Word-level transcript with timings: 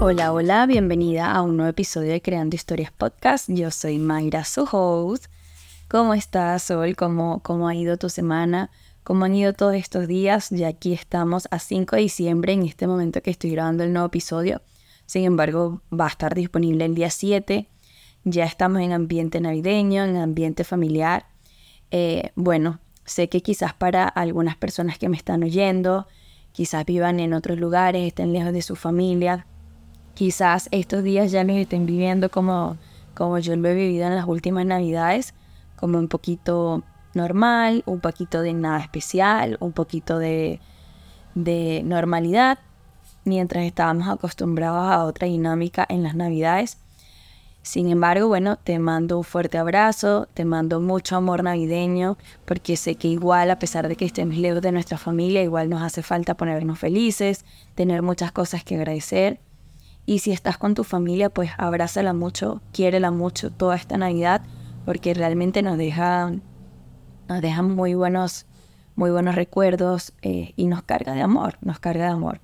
Hola, 0.00 0.32
hola, 0.32 0.66
bienvenida 0.66 1.30
a 1.30 1.42
un 1.42 1.56
nuevo 1.56 1.70
episodio 1.70 2.10
de 2.10 2.20
Creando 2.20 2.56
Historias 2.56 2.90
Podcast. 2.90 3.48
Yo 3.48 3.70
soy 3.70 3.98
Mayra, 3.98 4.44
su. 4.44 4.66
¿Cómo 5.88 6.14
estás, 6.14 6.64
Sol? 6.64 6.96
¿Cómo, 6.96 7.40
¿Cómo 7.44 7.68
ha 7.68 7.76
ido 7.76 7.96
tu 7.96 8.08
semana? 8.08 8.70
¿Cómo 9.04 9.26
han 9.26 9.36
ido 9.36 9.52
todos 9.52 9.76
estos 9.76 10.08
días? 10.08 10.50
Ya 10.50 10.66
aquí 10.68 10.94
estamos 10.94 11.46
a 11.52 11.60
5 11.60 11.94
de 11.94 12.02
diciembre 12.02 12.54
en 12.54 12.64
este 12.64 12.88
momento 12.88 13.22
que 13.22 13.30
estoy 13.30 13.50
grabando 13.50 13.84
el 13.84 13.92
nuevo 13.92 14.08
episodio. 14.08 14.62
Sin 15.06 15.24
embargo, 15.24 15.80
va 15.92 16.06
a 16.06 16.08
estar 16.08 16.34
disponible 16.34 16.86
el 16.86 16.96
día 16.96 17.10
7. 17.10 17.68
Ya 18.24 18.46
estamos 18.46 18.82
en 18.82 18.92
ambiente 18.92 19.40
navideño, 19.40 20.02
en 20.02 20.16
ambiente 20.16 20.64
familiar. 20.64 21.33
Eh, 21.90 22.32
bueno, 22.34 22.80
sé 23.04 23.28
que 23.28 23.42
quizás 23.42 23.74
para 23.74 24.06
algunas 24.08 24.56
personas 24.56 24.98
que 24.98 25.08
me 25.08 25.16
están 25.16 25.42
oyendo, 25.42 26.06
quizás 26.52 26.84
vivan 26.84 27.20
en 27.20 27.34
otros 27.34 27.58
lugares, 27.58 28.06
estén 28.06 28.32
lejos 28.32 28.52
de 28.52 28.62
su 28.62 28.76
familia, 28.76 29.46
quizás 30.14 30.68
estos 30.70 31.02
días 31.02 31.30
ya 31.32 31.44
los 31.44 31.56
estén 31.56 31.86
viviendo 31.86 32.30
como, 32.30 32.76
como 33.14 33.38
yo 33.38 33.56
lo 33.56 33.68
he 33.68 33.74
vivido 33.74 34.06
en 34.06 34.14
las 34.14 34.26
últimas 34.26 34.64
navidades, 34.64 35.34
como 35.76 35.98
un 35.98 36.08
poquito 36.08 36.82
normal, 37.14 37.82
un 37.86 38.00
poquito 38.00 38.40
de 38.40 38.54
nada 38.54 38.80
especial, 38.80 39.56
un 39.60 39.72
poquito 39.72 40.18
de, 40.18 40.60
de 41.34 41.82
normalidad, 41.84 42.58
mientras 43.24 43.64
estábamos 43.64 44.08
acostumbrados 44.08 44.86
a 44.86 45.04
otra 45.04 45.26
dinámica 45.26 45.86
en 45.88 46.02
las 46.02 46.14
navidades. 46.14 46.78
Sin 47.64 47.88
embargo, 47.88 48.28
bueno, 48.28 48.56
te 48.56 48.78
mando 48.78 49.16
un 49.16 49.24
fuerte 49.24 49.56
abrazo, 49.56 50.28
te 50.34 50.44
mando 50.44 50.82
mucho 50.82 51.16
amor 51.16 51.42
navideño, 51.42 52.18
porque 52.44 52.76
sé 52.76 52.96
que 52.96 53.08
igual, 53.08 53.50
a 53.50 53.58
pesar 53.58 53.88
de 53.88 53.96
que 53.96 54.04
estemos 54.04 54.36
lejos 54.36 54.60
de 54.60 54.70
nuestra 54.70 54.98
familia, 54.98 55.42
igual 55.42 55.70
nos 55.70 55.80
hace 55.80 56.02
falta 56.02 56.36
ponernos 56.36 56.78
felices, 56.78 57.46
tener 57.74 58.02
muchas 58.02 58.32
cosas 58.32 58.64
que 58.64 58.76
agradecer. 58.76 59.40
Y 60.04 60.18
si 60.18 60.30
estás 60.30 60.58
con 60.58 60.74
tu 60.74 60.84
familia, 60.84 61.30
pues 61.30 61.52
abrázala 61.56 62.12
mucho, 62.12 62.60
quiérela 62.70 63.10
mucho 63.10 63.50
toda 63.50 63.76
esta 63.76 63.96
Navidad, 63.96 64.42
porque 64.84 65.14
realmente 65.14 65.62
nos 65.62 65.78
deja, 65.78 66.32
nos 67.28 67.40
deja 67.40 67.62
muy 67.62 67.94
buenos, 67.94 68.44
muy 68.94 69.10
buenos 69.10 69.36
recuerdos 69.36 70.12
eh, 70.20 70.52
y 70.54 70.66
nos 70.66 70.82
carga 70.82 71.14
de 71.14 71.22
amor, 71.22 71.56
nos 71.62 71.78
carga 71.78 72.04
de 72.04 72.10
amor. 72.10 72.42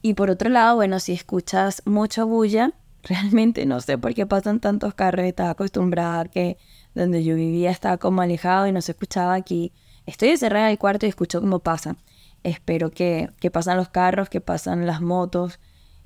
Y 0.00 0.14
por 0.14 0.30
otro 0.30 0.48
lado, 0.48 0.76
bueno, 0.76 1.00
si 1.00 1.12
escuchas 1.12 1.82
mucha 1.84 2.24
bulla, 2.24 2.72
realmente 3.08 3.66
no 3.66 3.80
sé 3.80 3.98
por 3.98 4.14
qué 4.14 4.26
pasan 4.26 4.60
tantos 4.60 4.94
carros, 4.94 5.26
estaba 5.26 5.50
acostumbrada 5.50 6.20
a 6.20 6.24
que 6.26 6.56
donde 6.94 7.24
yo 7.24 7.34
vivía 7.34 7.70
estaba 7.70 7.96
como 7.96 8.22
alejado 8.22 8.66
y 8.66 8.72
no 8.72 8.80
se 8.80 8.92
escuchaba 8.92 9.34
aquí. 9.34 9.72
Estoy 10.06 10.30
encerrada 10.30 10.66
en 10.66 10.72
el 10.72 10.78
cuarto 10.78 11.06
y 11.06 11.08
escucho 11.08 11.40
cómo 11.40 11.60
pasa. 11.60 11.96
Espero 12.42 12.90
que, 12.90 13.30
que 13.40 13.50
pasan 13.50 13.76
los 13.76 13.88
carros, 13.88 14.28
que 14.28 14.40
pasan 14.40 14.86
las 14.86 15.00
motos 15.00 15.58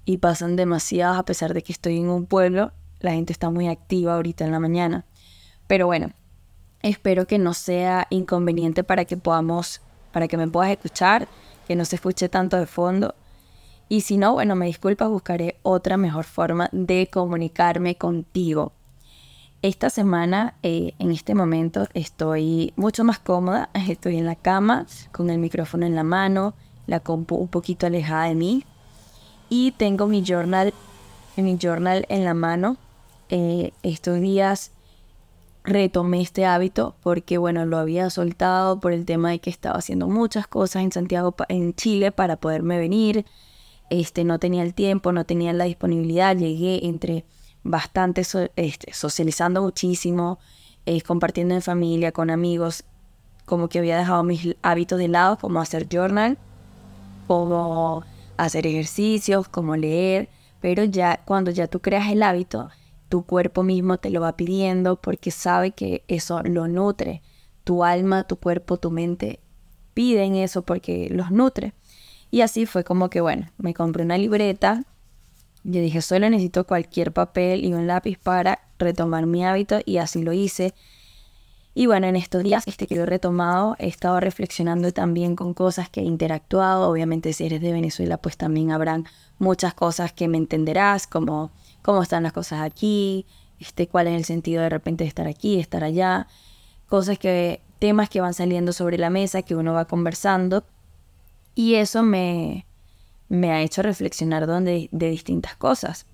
y 0.05 0.19
pasan 0.19 0.55
demasiados 0.56 1.19
a 1.19 1.25
pesar 1.25 1.55
de 1.55 1.62
que 1.62 1.72
estoy 1.72 1.98
en 1.98 2.08
un 2.08 2.27
pueblo. 2.27 2.72
La 3.00 3.12
gente 3.12 3.33
está 3.33 3.50
muy 3.50 3.69
activa 3.69 4.14
ahorita 4.14 4.44
en 4.44 4.53
la 4.53 4.60
mañana. 4.60 5.05
Pero 5.66 5.86
bueno, 5.86 6.12
espero 6.83 7.27
que 7.27 7.38
no 7.38 7.53
sea 7.53 8.06
inconveniente 8.10 8.84
para 8.84 9.05
que 9.05 9.16
podamos, 9.16 9.81
para 10.12 10.28
que 10.28 10.36
me 10.36 10.47
puedas 10.47 10.70
escuchar, 10.70 11.27
que 11.66 11.75
no 11.75 11.84
se 11.84 11.97
escuche 11.97 12.28
tanto 12.28 12.56
de 12.56 12.66
fondo 12.66 13.14
y 13.88 14.00
si 14.00 14.16
no, 14.16 14.32
bueno, 14.32 14.56
me 14.56 14.66
disculpas, 14.66 15.08
buscaré 15.08 15.58
otra 15.62 15.96
mejor 15.96 16.24
forma 16.24 16.68
de 16.72 17.08
comunicarme 17.12 17.96
contigo. 17.96 18.72
Esta 19.62 19.90
semana, 19.90 20.54
eh, 20.62 20.94
en 20.98 21.10
este 21.12 21.34
momento, 21.34 21.86
estoy 21.94 22.72
mucho 22.76 23.04
más 23.04 23.18
cómoda. 23.18 23.70
Estoy 23.88 24.16
en 24.16 24.26
la 24.26 24.36
cama 24.36 24.86
con 25.12 25.30
el 25.30 25.38
micrófono 25.38 25.86
en 25.86 25.94
la 25.94 26.04
mano, 26.04 26.54
la 26.86 27.00
compu 27.00 27.36
un 27.36 27.48
poquito 27.48 27.86
alejada 27.86 28.24
de 28.24 28.34
mí. 28.34 28.64
Y 29.48 29.72
tengo 29.72 30.08
mi 30.08 30.22
journal, 30.22 30.75
mi 31.36 31.56
journal 31.56 32.06
en 32.08 32.25
la 32.25 32.34
mano. 32.34 32.76
Eh, 33.28 33.72
estos 33.82 34.20
días 34.20 34.72
retomé 35.64 36.20
este 36.20 36.44
hábito 36.44 36.96
porque, 37.02 37.38
bueno, 37.38 37.66
lo 37.66 37.78
había 37.78 38.10
soltado 38.10 38.78
por 38.78 38.92
el 38.92 39.04
tema 39.04 39.30
de 39.30 39.38
que 39.38 39.50
estaba 39.50 39.78
haciendo 39.78 40.06
muchas 40.06 40.46
cosas 40.46 40.82
en 40.82 40.92
Santiago, 40.92 41.34
en 41.48 41.75
Chile, 41.75 42.12
para 42.12 42.36
poderme 42.36 42.78
venir 42.78 43.25
este, 43.91 44.24
no 44.24 44.38
tenía 44.38 44.62
el 44.62 44.74
tiempo, 44.74 45.12
no 45.12 45.24
tenía 45.24 45.52
la 45.52 45.64
disponibilidad, 45.64 46.36
llegué 46.36 46.86
entre 46.86 47.24
bastante 47.62 48.22
este, 48.56 48.92
socializando 48.92 49.62
muchísimo, 49.62 50.38
eh, 50.86 51.02
compartiendo 51.02 51.54
en 51.54 51.62
familia, 51.62 52.12
con 52.12 52.30
amigos, 52.30 52.84
como 53.44 53.69
que 53.69 53.78
había 53.78 53.98
dejado 53.98 54.22
mis 54.22 54.56
hábitos 54.62 54.98
de 54.98 55.08
lado, 55.08 55.38
como 55.38 55.60
hacer 55.60 55.88
journal, 55.88 56.38
como 57.26 58.04
hacer 58.36 58.66
ejercicios, 58.66 59.48
como 59.48 59.76
leer, 59.76 60.28
pero 60.60 60.84
ya 60.84 61.22
cuando 61.25 61.50
ya 61.50 61.66
tú 61.66 61.80
creas 61.80 62.10
el 62.10 62.22
hábito, 62.22 62.70
tu 63.08 63.25
cuerpo 63.25 63.62
mismo 63.62 63.98
te 63.98 64.10
lo 64.10 64.20
va 64.20 64.36
pidiendo 64.36 64.96
porque 65.00 65.30
sabe 65.30 65.70
que 65.72 66.04
eso 66.08 66.42
lo 66.42 66.66
nutre. 66.69 67.22
Tu 67.64 67.84
alma, 67.84 68.25
tu 68.25 68.36
cuerpo, 68.36 68.78
tu 68.78 68.91
mente 68.91 69.41
piden 69.94 70.34
eso 70.34 70.62
porque 70.62 71.08
los 71.10 71.30
nutre. 71.30 71.72
Y 72.36 72.42
así 72.42 72.66
fue 72.66 72.84
como 72.84 73.08
que, 73.08 73.22
bueno, 73.22 73.48
me 73.56 73.72
compré 73.72 74.04
una 74.04 74.19
libreta. 74.19 74.84
Yo 75.64 75.80
dije, 75.80 76.02
solo 76.02 76.28
necesito 76.28 76.66
cualquier 76.66 77.10
papel 77.10 77.64
y 77.64 77.72
un 77.72 77.86
lápiz 77.86 78.19
para 78.19 78.60
retomar 78.78 79.24
mi 79.24 79.42
hábito 79.42 79.78
y 79.86 79.97
así 79.97 80.22
lo 80.22 80.34
hice. 80.34 80.75
Y 81.72 81.86
bueno, 81.86 82.08
en 82.08 82.14
estos 82.14 82.42
días 82.42 82.64
este 82.66 82.86
que 82.86 82.94
lo 82.94 83.04
he 83.04 83.06
retomado, 83.06 83.75
he 83.78 83.86
estado 83.86 84.20
reflexionando 84.20 84.92
también 84.92 85.34
con 85.34 85.54
cosas 85.54 85.88
que 85.88 86.02
he 86.02 86.04
interactuado. 86.04 86.91
Obviamente 86.91 87.32
si 87.32 87.46
eres 87.46 87.62
de 87.62 87.72
Venezuela, 87.72 88.19
pues 88.19 88.36
también 88.36 88.70
habrán 88.70 89.06
muchas 89.38 89.72
cosas 89.72 90.12
que 90.12 90.28
me 90.28 90.36
entenderás, 90.36 91.06
como 91.06 91.52
cómo 91.80 92.02
están 92.02 92.22
las 92.22 92.34
cosas 92.34 92.60
aquí, 92.60 93.25
este, 93.60 93.88
cuál 93.88 94.08
es 94.08 94.14
el 94.14 94.26
sentido 94.26 94.62
de 94.62 94.69
repente 94.69 95.04
de 95.04 95.08
estar 95.08 95.26
aquí, 95.26 95.58
estar 95.58 95.82
allá. 95.82 96.26
Cosas 96.86 97.19
que, 97.19 97.62
temas 97.78 98.10
que 98.10 98.20
van 98.20 98.34
saliendo 98.34 98.75
sobre 98.75 98.98
la 98.98 99.08
mesa, 99.08 99.41
que 99.41 99.56
uno 99.56 99.72
va 99.72 99.86
conversando. 99.86 100.64
Y 101.56 101.75
eso 101.75 102.05
me, 102.05 102.67
me 103.28 103.50
ha 103.50 103.62
hecho 103.62 103.83
reflexionar 103.83 104.47
de, 104.47 104.89
de 104.93 105.11
distintas 105.11 105.56
cosas. 105.56 106.06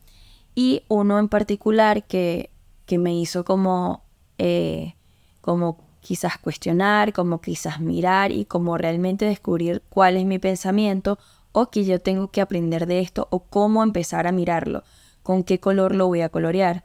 Y 0.54 0.84
uno 0.88 1.18
en 1.18 1.28
particular 1.28 2.04
que, 2.04 2.48
que 2.86 2.96
me 2.96 3.14
hizo 3.14 3.44
como, 3.44 4.04
eh, 4.38 4.94
como 5.40 5.78
quizás 6.00 6.38
cuestionar, 6.38 7.12
como 7.12 7.40
quizás 7.40 7.80
mirar 7.80 8.30
y 8.32 8.44
como 8.44 8.78
realmente 8.78 9.24
descubrir 9.24 9.82
cuál 9.88 10.16
es 10.16 10.24
mi 10.24 10.38
pensamiento 10.38 11.18
o 11.50 11.70
que 11.70 11.84
yo 11.84 12.00
tengo 12.00 12.30
que 12.30 12.40
aprender 12.40 12.86
de 12.86 13.00
esto 13.00 13.26
o 13.30 13.40
cómo 13.40 13.82
empezar 13.82 14.28
a 14.28 14.32
mirarlo, 14.32 14.84
con 15.24 15.42
qué 15.42 15.58
color 15.58 15.94
lo 15.94 16.06
voy 16.06 16.20
a 16.20 16.28
colorear. 16.28 16.84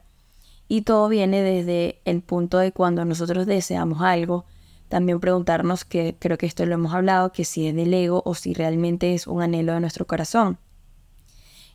Y 0.66 0.82
todo 0.82 1.08
viene 1.08 1.42
desde 1.42 2.00
el 2.04 2.22
punto 2.22 2.58
de 2.58 2.72
cuando 2.72 3.04
nosotros 3.04 3.46
deseamos 3.46 4.02
algo, 4.02 4.44
también 4.88 5.20
preguntarnos, 5.20 5.84
que 5.84 6.16
creo 6.18 6.38
que 6.38 6.46
esto 6.46 6.66
lo 6.66 6.74
hemos 6.74 6.94
hablado, 6.94 7.32
que 7.32 7.44
si 7.44 7.66
es 7.68 7.74
del 7.74 7.92
ego 7.94 8.22
o 8.24 8.34
si 8.34 8.54
realmente 8.54 9.14
es 9.14 9.26
un 9.26 9.42
anhelo 9.42 9.74
de 9.74 9.80
nuestro 9.80 10.06
corazón. 10.06 10.58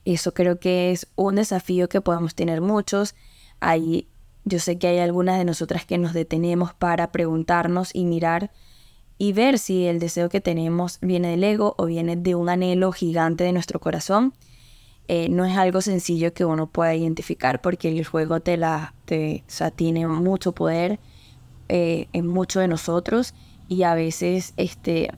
Eso 0.06 0.34
creo 0.34 0.60
que 0.60 0.92
es 0.92 1.08
un 1.16 1.36
desafío 1.36 1.88
que 1.88 2.02
podemos 2.02 2.36
tener 2.36 2.62
muchos. 2.62 3.16
Hay, 3.60 4.08
yo 4.44 4.60
sé 4.60 4.78
que 4.78 4.88
hay 4.88 5.00
algunas 5.00 5.38
de 5.38 5.46
nosotras 5.46 5.86
que 5.86 5.98
nos 5.98 6.14
detenemos 6.14 6.74
para 6.74 7.12
preguntarnos 7.12 7.96
y 7.96 8.04
mirar 8.04 8.52
y 9.18 9.32
ver 9.32 9.60
si 9.60 9.86
el 9.86 10.00
deseo 10.00 10.28
que 10.28 10.42
tenemos 10.42 11.00
viene 11.02 11.30
del 11.30 11.44
ego 11.44 11.76
o 11.78 11.86
viene 11.86 12.18
de 12.18 12.36
un 12.36 12.50
anhelo 12.50 12.92
gigante 12.92 13.44
de 13.44 13.54
nuestro 13.54 13.80
corazón. 13.80 14.34
Eh, 15.08 15.30
no 15.30 15.46
es 15.46 15.58
algo 15.58 15.82
sencillo 15.82 16.34
que 16.34 16.46
uno 16.46 16.68
pueda 16.68 16.96
identificar 16.96 17.62
porque 17.62 17.90
el 17.90 18.06
juego 18.06 18.40
te 18.40 18.58
la, 18.58 18.94
te, 19.06 19.44
tiene 19.76 20.08
mucho 20.08 20.54
poder 20.54 21.00
eh, 21.70 22.08
en 22.14 22.28
muchos 22.28 22.62
de 22.62 22.68
nosotros 22.68 23.34
y 23.68 23.84
a 23.84 23.94
veces 23.96 24.54
este, 24.58 25.12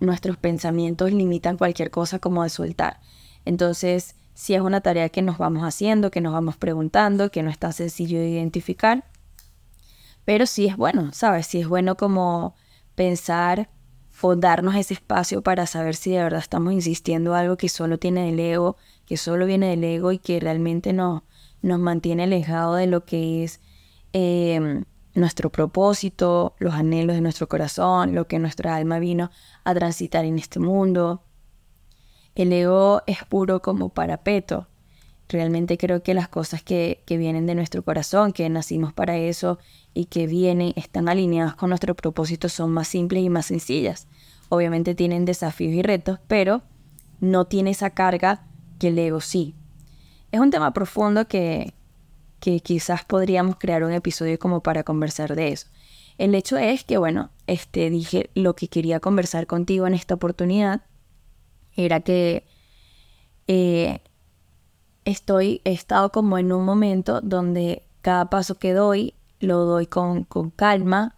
nuestros 0.00 0.36
pensamientos 0.36 1.12
limitan 1.12 1.56
cualquier 1.56 1.90
cosa 1.90 2.18
como 2.18 2.42
de 2.42 2.50
soltar. 2.50 3.00
Entonces, 3.44 4.14
si 4.34 4.54
es 4.54 4.60
una 4.60 4.80
tarea 4.80 5.08
que 5.08 5.22
nos 5.22 5.38
vamos 5.38 5.62
haciendo, 5.62 6.10
que 6.10 6.20
nos 6.20 6.32
vamos 6.32 6.56
preguntando, 6.56 7.30
que 7.30 7.42
no 7.42 7.50
es 7.50 7.58
tan 7.58 7.72
sencillo 7.72 8.18
de 8.18 8.28
identificar, 8.28 9.04
pero 10.24 10.46
sí 10.46 10.66
es 10.66 10.76
bueno, 10.76 11.10
¿sabes? 11.12 11.46
Sí 11.46 11.60
es 11.60 11.68
bueno 11.68 11.96
como 11.96 12.54
pensar 12.94 13.68
o 14.22 14.36
darnos 14.36 14.74
ese 14.74 14.94
espacio 14.94 15.42
para 15.42 15.66
saber 15.66 15.96
si 15.96 16.10
de 16.10 16.22
verdad 16.22 16.40
estamos 16.40 16.72
insistiendo 16.72 17.34
algo 17.34 17.56
que 17.56 17.68
solo 17.68 17.98
tiene 17.98 18.26
del 18.26 18.38
ego, 18.38 18.76
que 19.06 19.16
solo 19.16 19.46
viene 19.46 19.70
del 19.70 19.82
ego 19.82 20.12
y 20.12 20.18
que 20.18 20.40
realmente 20.40 20.92
no, 20.92 21.24
nos 21.62 21.78
mantiene 21.78 22.24
alejado 22.24 22.74
de 22.74 22.86
lo 22.86 23.04
que 23.04 23.44
es 23.44 23.60
em, 24.12 24.84
nuestro 25.14 25.50
propósito, 25.50 26.54
los 26.58 26.74
anhelos 26.74 27.16
de 27.16 27.22
nuestro 27.22 27.48
corazón, 27.48 28.14
lo 28.14 28.26
que 28.26 28.38
nuestra 28.38 28.76
alma 28.76 28.98
vino 28.98 29.30
a 29.64 29.74
transitar 29.74 30.24
en 30.24 30.38
este 30.38 30.60
mundo. 30.60 31.22
El 32.34 32.52
ego 32.52 33.02
es 33.06 33.24
puro 33.24 33.60
como 33.60 33.88
parapeto 33.88 34.68
Realmente 35.30 35.78
creo 35.78 36.02
que 36.02 36.12
las 36.12 36.28
cosas 36.28 36.60
que, 36.60 37.04
que 37.06 37.16
vienen 37.16 37.46
de 37.46 37.54
nuestro 37.54 37.84
corazón, 37.84 38.32
que 38.32 38.48
nacimos 38.48 38.92
para 38.92 39.16
eso 39.16 39.60
y 39.94 40.06
que 40.06 40.26
vienen, 40.26 40.72
están 40.74 41.08
alineadas 41.08 41.54
con 41.54 41.68
nuestro 41.68 41.94
propósito, 41.94 42.48
son 42.48 42.72
más 42.72 42.88
simples 42.88 43.22
y 43.22 43.30
más 43.30 43.46
sencillas. 43.46 44.08
Obviamente 44.48 44.96
tienen 44.96 45.24
desafíos 45.24 45.72
y 45.72 45.82
retos, 45.82 46.18
pero 46.26 46.62
no 47.20 47.44
tiene 47.44 47.70
esa 47.70 47.90
carga 47.90 48.44
que 48.80 48.88
el 48.88 48.98
ego 48.98 49.20
sí. 49.20 49.54
Es 50.32 50.40
un 50.40 50.50
tema 50.50 50.72
profundo 50.72 51.28
que, 51.28 51.74
que 52.40 52.60
quizás 52.60 53.04
podríamos 53.04 53.56
crear 53.56 53.84
un 53.84 53.92
episodio 53.92 54.38
como 54.38 54.62
para 54.62 54.82
conversar 54.82 55.36
de 55.36 55.48
eso. 55.52 55.68
El 56.18 56.34
hecho 56.34 56.56
es 56.58 56.84
que, 56.84 56.98
bueno, 56.98 57.30
este, 57.46 57.88
dije 57.90 58.30
lo 58.34 58.54
que 58.54 58.68
quería 58.68 59.00
conversar 59.00 59.46
contigo 59.46 59.86
en 59.86 59.94
esta 59.94 60.14
oportunidad 60.14 60.82
era 61.76 62.00
que 62.00 62.44
eh, 63.46 64.00
estoy, 65.04 65.60
he 65.64 65.72
estado 65.72 66.10
como 66.12 66.38
en 66.38 66.52
un 66.52 66.64
momento 66.64 67.20
donde 67.20 67.84
cada 68.02 68.30
paso 68.30 68.58
que 68.58 68.72
doy 68.72 69.14
lo 69.40 69.64
doy 69.64 69.86
con, 69.86 70.24
con 70.24 70.50
calma, 70.50 71.16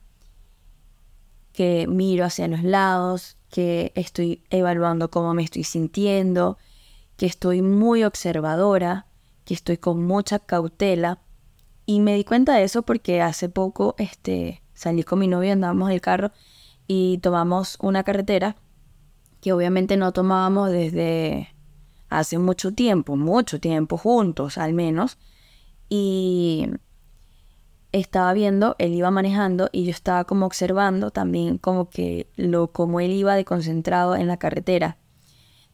que 1.52 1.86
miro 1.86 2.24
hacia 2.24 2.48
los 2.48 2.62
lados, 2.62 3.36
que 3.50 3.92
estoy 3.94 4.42
evaluando 4.50 5.10
cómo 5.10 5.34
me 5.34 5.42
estoy 5.42 5.64
sintiendo, 5.64 6.58
que 7.16 7.26
estoy 7.26 7.60
muy 7.60 8.04
observadora, 8.04 9.06
que 9.52 9.56
estoy 9.56 9.76
con 9.76 10.02
mucha 10.06 10.38
cautela. 10.38 11.18
Y 11.84 12.00
me 12.00 12.14
di 12.14 12.24
cuenta 12.24 12.54
de 12.54 12.64
eso 12.64 12.84
porque 12.84 13.20
hace 13.20 13.50
poco 13.50 13.94
este, 13.98 14.62
salí 14.72 15.02
con 15.02 15.18
mi 15.18 15.28
novio, 15.28 15.52
andábamos 15.52 15.90
en 15.90 15.94
el 15.94 16.00
carro 16.00 16.30
y 16.86 17.18
tomamos 17.18 17.76
una 17.82 18.02
carretera 18.02 18.56
que 19.42 19.52
obviamente 19.52 19.98
no 19.98 20.12
tomábamos 20.12 20.70
desde 20.70 21.54
hace 22.08 22.38
mucho 22.38 22.72
tiempo, 22.72 23.16
mucho 23.16 23.60
tiempo 23.60 23.98
juntos 23.98 24.56
al 24.56 24.72
menos. 24.72 25.18
Y 25.90 26.70
estaba 27.92 28.32
viendo, 28.32 28.74
él 28.78 28.94
iba 28.94 29.10
manejando 29.10 29.68
y 29.70 29.84
yo 29.84 29.90
estaba 29.90 30.24
como 30.24 30.46
observando 30.46 31.10
también 31.10 31.58
como 31.58 31.90
que 31.90 32.26
lo 32.36 32.72
como 32.72 33.00
él 33.00 33.10
iba 33.10 33.34
de 33.34 33.44
concentrado 33.44 34.16
en 34.16 34.28
la 34.28 34.38
carretera. 34.38 34.96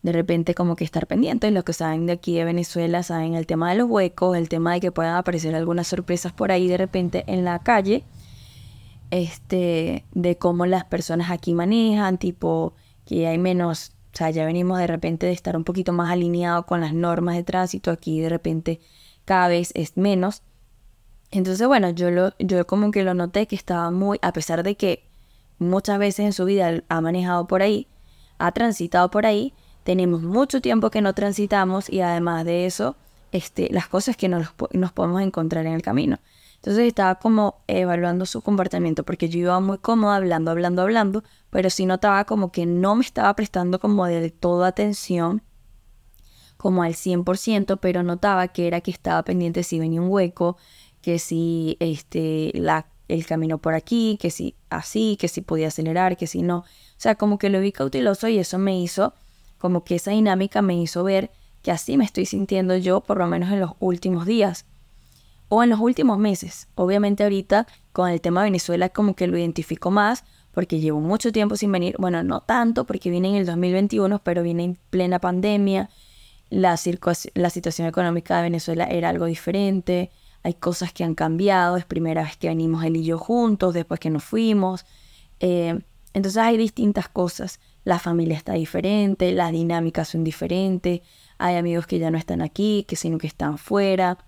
De 0.09 0.13
repente 0.13 0.55
como 0.55 0.75
que 0.75 0.85
estar 0.85 1.07
pendiente, 1.07 1.51
los 1.51 1.65
que 1.65 1.75
saben 1.75 2.07
de 2.07 2.15
aquí 2.15 2.35
de 2.35 2.47
Venezuela 2.47 3.03
saben 3.03 3.35
el 3.35 3.47
tema 3.47 3.69
de 3.69 3.77
los 3.77 3.91
huecos, 3.91 4.39
el 4.39 4.49
tema 4.49 4.73
de 4.73 4.81
que 4.81 4.91
puedan 4.91 5.17
aparecer 5.17 5.55
algunas 5.55 5.87
sorpresas 5.87 6.33
por 6.33 6.51
ahí 6.51 6.67
de 6.67 6.79
repente 6.79 7.25
en 7.27 7.45
la 7.45 7.59
calle, 7.59 8.05
este, 9.11 10.07
de 10.13 10.39
cómo 10.39 10.65
las 10.65 10.87
personas 10.87 11.31
aquí 11.31 11.53
manejan, 11.53 12.17
tipo 12.17 12.73
que 13.05 13.27
hay 13.27 13.37
menos, 13.37 13.93
o 14.15 14.17
sea, 14.17 14.31
ya 14.31 14.47
venimos 14.47 14.79
de 14.79 14.87
repente 14.87 15.27
de 15.27 15.33
estar 15.33 15.59
un 15.59 15.65
poquito 15.65 15.93
más 15.93 16.11
alineados 16.11 16.65
con 16.65 16.81
las 16.81 16.95
normas 16.95 17.37
de 17.37 17.45
tránsito, 17.45 17.91
aquí 17.91 18.19
de 18.19 18.31
repente 18.31 18.81
cada 19.27 19.49
vez 19.49 19.73
es 19.75 19.99
menos. 19.99 20.43
Entonces, 21.31 21.67
bueno, 21.67 21.91
yo, 21.91 22.11
lo, 22.11 22.33
yo 22.39 22.67
como 22.67 22.93
que 22.93 23.05
lo 23.05 23.13
noté 23.13 23.47
que 23.47 23.57
estaba 23.57 23.91
muy, 23.91 24.19
a 24.23 24.33
pesar 24.33 24.63
de 24.63 24.75
que 24.75 25.07
muchas 25.59 25.99
veces 25.99 26.21
en 26.25 26.33
su 26.33 26.47
vida 26.47 26.83
ha 26.89 27.01
manejado 27.03 27.47
por 27.47 27.61
ahí, 27.61 27.89
ha 28.39 28.53
transitado 28.53 29.11
por 29.11 29.27
ahí, 29.27 29.53
tenemos 29.89 30.21
mucho 30.21 30.61
tiempo 30.61 30.91
que 30.91 31.01
no 31.01 31.15
transitamos 31.15 31.89
y 31.89 32.03
además 32.03 32.45
de 32.45 32.67
eso, 32.67 32.95
este, 33.33 33.71
las 33.73 33.89
cosas 33.89 34.19
que 34.19 34.29
nos, 34.29 34.49
nos 34.73 34.93
podemos 34.93 35.23
encontrar 35.23 35.65
en 35.65 35.73
el 35.73 35.81
camino. 35.81 36.19
Entonces 36.57 36.87
estaba 36.87 37.15
como 37.15 37.63
evaluando 37.69 38.27
su 38.27 38.43
comportamiento 38.43 39.03
porque 39.03 39.31
yo 39.31 39.39
iba 39.39 39.59
muy 39.61 39.79
cómoda 39.79 40.17
hablando, 40.17 40.51
hablando, 40.51 40.83
hablando, 40.83 41.25
pero 41.49 41.71
sí 41.71 41.87
notaba 41.87 42.27
como 42.27 42.53
que 42.53 42.67
no 42.67 42.97
me 42.97 43.03
estaba 43.03 43.35
prestando 43.35 43.81
como 43.81 44.05
de 44.05 44.29
toda 44.29 44.69
atención 44.69 45.43
como 46.59 46.83
al 46.83 46.93
100%, 46.93 47.79
pero 47.81 48.03
notaba 48.03 48.49
que 48.49 48.67
era 48.67 48.83
que 48.83 48.91
estaba 48.91 49.23
pendiente 49.23 49.63
si 49.63 49.79
venía 49.79 50.03
un 50.03 50.11
hueco, 50.11 50.59
que 51.01 51.19
si 51.19 51.79
este, 51.81 52.53
la, 52.57 52.89
el 53.09 53.25
camino 53.25 53.57
por 53.57 53.73
aquí, 53.73 54.19
que 54.21 54.29
si 54.29 54.55
así, 54.69 55.17
que 55.19 55.29
si 55.29 55.41
podía 55.41 55.69
acelerar, 55.69 56.19
que 56.19 56.27
si 56.27 56.43
no. 56.43 56.59
O 56.59 56.65
sea, 56.99 57.15
como 57.15 57.39
que 57.39 57.49
lo 57.49 57.59
vi 57.59 57.73
cauteloso 57.73 58.29
y 58.29 58.39
eso 58.39 58.59
me 58.59 58.79
hizo, 58.79 59.15
como 59.59 59.85
que 59.85 59.97
esa 59.97 60.13
dinámica 60.13 60.63
me 60.63 60.81
hizo 60.81 61.05
ver 61.05 61.31
que 61.63 61.71
así 61.71 61.97
me 61.97 62.05
estoy 62.05 62.27
sintiendo 62.27 62.77
yo 62.77 63.01
por 63.01 63.19
lo 63.19 63.27
menos 63.27 63.51
en 63.51 63.61
los 63.61 63.73
últimos 63.81 64.27
días 64.27 64.65
o 65.49 65.63
en 65.63 65.71
los 65.71 65.81
últimos 65.81 66.19
meses. 66.19 66.69
Obviamente 66.75 67.25
ahorita 67.25 67.67
con 67.93 68.09
el 68.09 68.21
tema 68.21 68.43
de 68.43 68.47
Venezuela 68.47 68.89
como 68.89 69.15
que 69.15 69.27
lo 69.27 69.37
identifico 69.39 69.91
más 69.91 70.25
porque 70.53 70.81
llevo 70.81 71.01
mucho 71.01 71.31
tiempo 71.31 71.57
sin 71.57 71.71
venir, 71.71 71.97
bueno, 71.99 72.23
no 72.23 72.41
tanto 72.41 72.85
porque 72.85 73.11
vine 73.11 73.29
en 73.29 73.35
el 73.37 73.47
2021, 73.47 74.21
pero 74.25 74.43
vine 74.43 74.65
en 74.65 74.79
plena 74.91 75.19
pandemia, 75.21 75.89
la, 76.51 76.79
la 77.35 77.51
situación 77.51 77.87
económica 77.87 78.37
de 78.39 78.43
Venezuela 78.43 78.85
era 78.85 79.11
algo 79.11 79.27
diferente, 79.27 80.11
hay 80.43 80.55
cosas 80.55 80.93
que 80.93 81.05
han 81.05 81.15
cambiado, 81.15 81.77
es 81.77 81.85
primera 81.85 82.23
vez 82.23 82.37
que 82.37 82.49
venimos 82.49 82.85
él 82.85 82.97
y 82.97 83.05
yo 83.05 83.19
juntos, 83.19 83.75
después 83.75 84.01
que 84.01 84.11
nos 84.11 84.25
fuimos. 84.25 84.87
Eh, 85.41 85.79
entonces 86.15 86.39
hay 86.39 86.57
distintas 86.57 87.09
cosas. 87.09 87.61
La 87.89 87.99
familia 87.99 88.37
está 88.37 88.53
diferente, 88.53 89.33
las 89.33 89.51
dinámicas 89.51 90.09
son 90.09 90.23
diferentes, 90.23 91.01
hay 91.39 91.57
amigos 91.57 91.87
que 91.87 91.99
ya 91.99 92.11
no 92.11 92.19
están 92.19 92.43
aquí, 92.43 92.85
que 92.87 92.97
sino 92.97 93.17
que 93.17 93.27
están 93.27 93.57
fuera, 93.57 94.19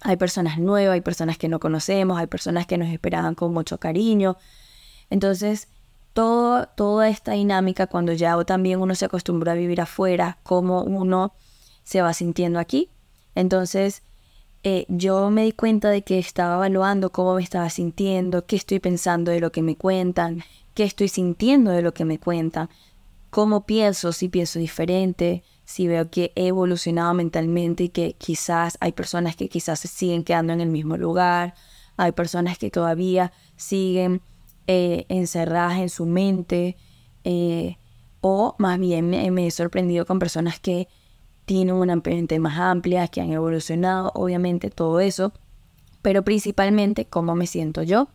hay 0.00 0.16
personas 0.16 0.58
nuevas, 0.58 0.94
hay 0.94 1.02
personas 1.02 1.38
que 1.38 1.46
no 1.46 1.60
conocemos, 1.60 2.18
hay 2.18 2.26
personas 2.26 2.66
que 2.66 2.76
nos 2.78 2.88
esperaban 2.88 3.36
con 3.36 3.52
mucho 3.52 3.78
cariño. 3.78 4.38
Entonces, 5.08 5.68
todo, 6.14 6.66
toda 6.76 7.08
esta 7.08 7.30
dinámica, 7.30 7.86
cuando 7.86 8.12
ya 8.12 8.42
también 8.42 8.80
uno 8.80 8.96
se 8.96 9.04
acostumbra 9.04 9.52
a 9.52 9.54
vivir 9.54 9.80
afuera, 9.80 10.38
cómo 10.42 10.82
uno 10.82 11.32
se 11.84 12.02
va 12.02 12.12
sintiendo 12.12 12.58
aquí. 12.58 12.90
Entonces, 13.36 14.02
eh, 14.64 14.84
yo 14.88 15.30
me 15.30 15.44
di 15.44 15.52
cuenta 15.52 15.90
de 15.90 16.02
que 16.02 16.18
estaba 16.18 16.56
evaluando 16.56 17.12
cómo 17.12 17.36
me 17.36 17.42
estaba 17.44 17.70
sintiendo, 17.70 18.46
qué 18.46 18.56
estoy 18.56 18.80
pensando 18.80 19.30
de 19.30 19.38
lo 19.38 19.52
que 19.52 19.62
me 19.62 19.76
cuentan, 19.76 20.42
qué 20.74 20.82
estoy 20.82 21.06
sintiendo 21.06 21.70
de 21.70 21.82
lo 21.82 21.94
que 21.94 22.04
me 22.04 22.18
cuentan, 22.18 22.68
cómo 23.36 23.66
pienso, 23.66 24.12
si 24.12 24.30
pienso 24.30 24.58
diferente, 24.58 25.42
si 25.66 25.86
veo 25.86 26.10
que 26.10 26.32
he 26.36 26.46
evolucionado 26.46 27.12
mentalmente 27.12 27.84
y 27.84 27.88
que 27.90 28.14
quizás 28.14 28.78
hay 28.80 28.92
personas 28.92 29.36
que 29.36 29.50
quizás 29.50 29.78
se 29.78 29.88
siguen 29.88 30.24
quedando 30.24 30.54
en 30.54 30.62
el 30.62 30.70
mismo 30.70 30.96
lugar, 30.96 31.52
hay 31.98 32.12
personas 32.12 32.56
que 32.56 32.70
todavía 32.70 33.32
siguen 33.54 34.22
eh, 34.66 35.04
encerradas 35.10 35.80
en 35.80 35.90
su 35.90 36.06
mente, 36.06 36.78
eh, 37.24 37.76
o 38.22 38.54
más 38.56 38.78
bien 38.78 39.10
me 39.10 39.46
he 39.46 39.50
sorprendido 39.50 40.06
con 40.06 40.18
personas 40.18 40.58
que 40.58 40.88
tienen 41.44 41.74
una 41.74 41.96
mente 41.96 42.38
más 42.38 42.58
amplia, 42.58 43.06
que 43.08 43.20
han 43.20 43.32
evolucionado, 43.32 44.12
obviamente 44.14 44.70
todo 44.70 44.98
eso, 45.00 45.34
pero 46.00 46.24
principalmente 46.24 47.04
cómo 47.04 47.34
me 47.34 47.46
siento 47.46 47.82
yo. 47.82 48.08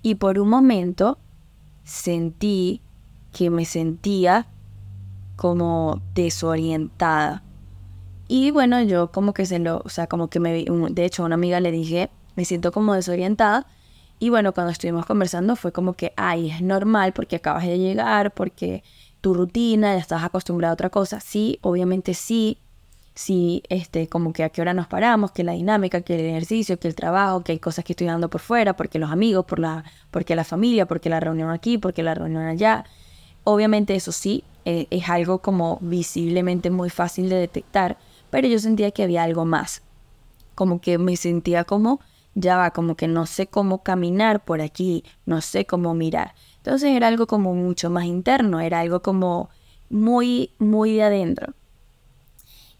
Y 0.00 0.14
por 0.14 0.38
un 0.38 0.48
momento 0.48 1.18
sentí 1.84 2.80
que 3.38 3.50
me 3.50 3.64
sentía 3.64 4.48
como 5.36 6.02
desorientada. 6.12 7.44
Y 8.26 8.50
bueno, 8.50 8.82
yo 8.82 9.12
como 9.12 9.32
que 9.32 9.46
se 9.46 9.60
lo, 9.60 9.80
o 9.84 9.88
sea, 9.88 10.08
como 10.08 10.28
que 10.28 10.40
me, 10.40 10.64
de 10.64 11.04
hecho 11.04 11.22
a 11.22 11.26
una 11.26 11.36
amiga 11.36 11.60
le 11.60 11.70
dije, 11.70 12.10
me 12.34 12.44
siento 12.44 12.72
como 12.72 12.94
desorientada. 12.94 13.68
Y 14.18 14.30
bueno, 14.30 14.52
cuando 14.52 14.72
estuvimos 14.72 15.06
conversando 15.06 15.54
fue 15.54 15.70
como 15.70 15.92
que, 15.92 16.12
ay, 16.16 16.50
es 16.50 16.62
normal 16.62 17.12
porque 17.12 17.36
acabas 17.36 17.64
de 17.64 17.78
llegar, 17.78 18.34
porque 18.34 18.82
tu 19.20 19.34
rutina, 19.34 19.94
ya 19.94 20.00
estás 20.00 20.24
acostumbrado 20.24 20.72
a 20.72 20.74
otra 20.74 20.90
cosa. 20.90 21.20
Sí, 21.20 21.60
obviamente 21.62 22.14
sí. 22.14 22.58
Sí, 23.14 23.62
este, 23.68 24.08
como 24.08 24.32
que 24.32 24.42
a 24.42 24.48
qué 24.48 24.62
hora 24.62 24.74
nos 24.74 24.88
paramos, 24.88 25.30
que 25.30 25.44
la 25.44 25.52
dinámica, 25.52 26.00
que 26.00 26.16
el 26.16 26.26
ejercicio, 26.26 26.78
que 26.80 26.88
el 26.88 26.96
trabajo, 26.96 27.44
que 27.44 27.52
hay 27.52 27.58
cosas 27.60 27.84
que 27.84 27.92
estoy 27.92 28.08
dando 28.08 28.30
por 28.30 28.40
fuera, 28.40 28.74
porque 28.76 28.98
los 28.98 29.10
amigos, 29.12 29.44
por 29.44 29.60
la, 29.60 29.84
porque 30.10 30.34
la 30.34 30.44
familia, 30.44 30.86
porque 30.86 31.08
la 31.08 31.20
reunión 31.20 31.50
aquí, 31.50 31.78
porque 31.78 32.02
la 32.02 32.14
reunión 32.14 32.44
allá. 32.44 32.84
Obviamente 33.50 33.94
eso 33.94 34.12
sí, 34.12 34.44
eh, 34.66 34.88
es 34.90 35.08
algo 35.08 35.38
como 35.38 35.78
visiblemente 35.80 36.68
muy 36.68 36.90
fácil 36.90 37.30
de 37.30 37.36
detectar, 37.36 37.96
pero 38.28 38.46
yo 38.46 38.58
sentía 38.58 38.90
que 38.90 39.04
había 39.04 39.22
algo 39.22 39.46
más. 39.46 39.80
Como 40.54 40.82
que 40.82 40.98
me 40.98 41.16
sentía 41.16 41.64
como, 41.64 41.98
ya 42.34 42.58
va, 42.58 42.72
como 42.72 42.94
que 42.94 43.08
no 43.08 43.24
sé 43.24 43.46
cómo 43.46 43.82
caminar 43.82 44.44
por 44.44 44.60
aquí, 44.60 45.02
no 45.24 45.40
sé 45.40 45.64
cómo 45.64 45.94
mirar. 45.94 46.34
Entonces 46.58 46.90
era 46.94 47.08
algo 47.08 47.26
como 47.26 47.54
mucho 47.54 47.88
más 47.88 48.04
interno, 48.04 48.60
era 48.60 48.80
algo 48.80 49.00
como 49.00 49.48
muy, 49.88 50.52
muy 50.58 50.96
de 50.96 51.04
adentro. 51.04 51.54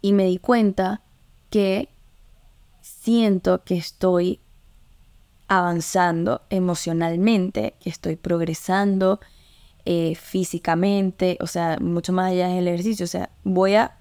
Y 0.02 0.12
me 0.12 0.24
di 0.24 0.36
cuenta 0.36 1.00
que 1.48 1.88
siento 2.82 3.64
que 3.64 3.78
estoy 3.78 4.40
avanzando 5.46 6.42
emocionalmente, 6.50 7.72
que 7.80 7.88
estoy 7.88 8.16
progresando 8.16 9.18
eh, 9.90 10.16
físicamente, 10.16 11.38
o 11.40 11.46
sea, 11.46 11.78
mucho 11.80 12.12
más 12.12 12.32
allá 12.32 12.48
del 12.48 12.68
ejercicio. 12.68 13.04
O 13.04 13.06
sea, 13.06 13.30
voy 13.42 13.74
a, 13.74 13.96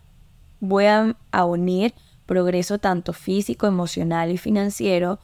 voy 0.59 0.83
a, 0.83 1.15
unir 1.45 1.93
progreso 2.25 2.77
tanto 2.77 3.13
físico, 3.13 3.67
emocional 3.67 4.29
y 4.29 4.37
financiero, 4.37 5.19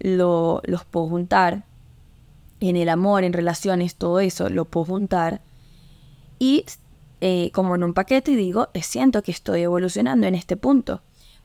lo, 0.00 0.60
los 0.66 0.84
puedo 0.84 1.08
juntar 1.08 1.64
en 2.60 2.76
el 2.76 2.90
amor, 2.90 3.24
en 3.24 3.32
relaciones, 3.32 3.96
todo 3.96 4.20
eso 4.20 4.50
lo 4.50 4.66
puedo 4.66 4.84
juntar 4.84 5.40
y 6.38 6.66
eh, 7.22 7.50
como 7.54 7.74
en 7.74 7.82
un 7.82 7.94
paquete 7.94 8.32
y 8.32 8.36
digo, 8.36 8.68
siento 8.82 9.22
que 9.22 9.30
estoy 9.30 9.62
evolucionando 9.62 10.26
en 10.26 10.34
este 10.34 10.58
punto. 10.58 11.00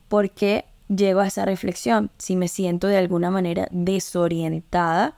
¿Por 0.09 0.31
qué 0.31 0.65
llego 0.89 1.21
a 1.21 1.27
esa 1.27 1.45
reflexión? 1.45 2.11
Si 2.17 2.35
me 2.35 2.49
siento 2.49 2.87
de 2.87 2.97
alguna 2.97 3.31
manera 3.31 3.69
desorientada 3.71 5.15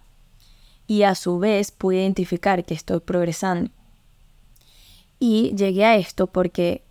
y 0.89 1.03
a 1.03 1.13
su 1.13 1.37
vez 1.37 1.69
puedo 1.69 1.99
identificar 1.99 2.65
que 2.65 2.73
estoy 2.73 2.99
progresando. 2.99 3.69
Y 5.19 5.55
llegué 5.55 5.85
a 5.85 5.95
esto 5.97 6.25
porque 6.25 6.83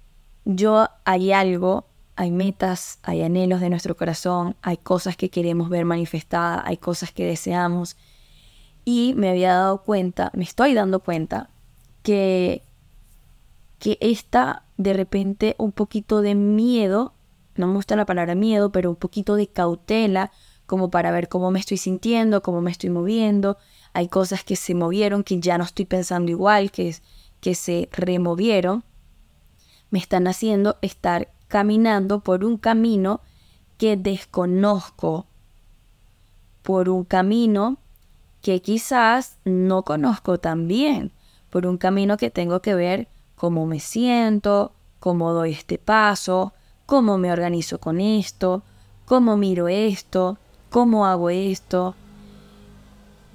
yo 0.45 0.87
hay 1.05 1.33
algo, 1.33 1.85
hay 2.15 2.31
metas, 2.31 3.01
hay 3.03 3.23
anhelos 3.23 3.61
de 3.61 3.71
nuestro 3.71 3.97
corazón, 3.97 4.55
hay 4.63 4.77
cosas 4.77 5.17
que 5.17 5.31
queremos 5.31 5.69
ver 5.69 5.85
manifestadas, 5.85 6.63
hay 6.65 6.77
cosas 6.77 7.11
que 7.11 7.27
deseamos. 7.27 7.97
Y 8.85 9.15
me 9.17 9.31
había 9.31 9.55
dado 9.55 9.83
cuenta, 9.83 10.31
me 10.33 10.45
estoy 10.45 10.75
dando 10.75 11.01
cuenta, 11.01 11.51
que, 12.05 12.63
que 13.81 13.99
esta 14.01 14.63
de 14.77 14.93
repente 14.93 15.57
un 15.59 15.73
poquito 15.73 16.23
de 16.23 16.37
miedo, 16.37 17.15
no 17.57 17.67
me 17.67 17.75
gusta 17.75 17.97
la 17.97 18.07
palabra 18.07 18.37
miedo, 18.37 18.71
pero 18.71 18.91
un 18.91 18.97
poquito 18.97 19.35
de 19.35 19.49
cautela, 19.49 20.31
como 20.67 20.89
para 20.89 21.11
ver 21.11 21.29
cómo 21.29 21.51
me 21.51 21.59
estoy 21.59 21.79
sintiendo, 21.79 22.43
cómo 22.43 22.61
me 22.61 22.71
estoy 22.71 22.91
moviendo. 22.91 23.59
Hay 23.99 24.07
cosas 24.07 24.45
que 24.45 24.55
se 24.55 24.77
movieron, 24.77 25.25
que 25.25 25.41
ya 25.41 25.59
no 25.59 25.65
estoy 25.65 25.85
pensando 25.85 26.31
igual, 26.31 26.71
que, 26.71 26.95
que 27.41 27.57
se 27.57 27.89
removieron. 27.91 28.85
Me 29.91 29.99
están 29.99 30.29
haciendo 30.29 30.77
estar 30.83 31.33
caminando 31.49 32.21
por 32.21 32.45
un 32.45 32.59
camino 32.59 33.21
que 33.77 33.97
desconozco, 33.97 35.27
por 36.63 36.89
un 36.89 37.03
camino 37.03 37.79
que 38.41 38.63
quizás 38.63 39.37
no 39.45 39.83
conozco 39.83 40.39
tan 40.39 40.69
bien, 40.69 41.11
por 41.51 41.67
un 41.67 41.77
camino 41.77 42.19
que 42.19 42.31
tengo 42.31 42.63
que 42.63 42.77
ver 42.77 43.09
cómo 43.35 43.67
me 43.67 43.81
siento, 43.81 44.71
cómo 45.01 45.33
doy 45.33 45.51
este 45.51 45.77
paso, 45.77 46.53
cómo 46.87 47.19
me 47.19 47.33
organizo 47.33 47.81
con 47.81 48.01
esto, 48.01 48.63
cómo 49.07 49.37
miro 49.37 49.67
esto, 49.67 50.39
cómo 50.71 51.05
hago 51.05 51.31
esto. 51.31 51.97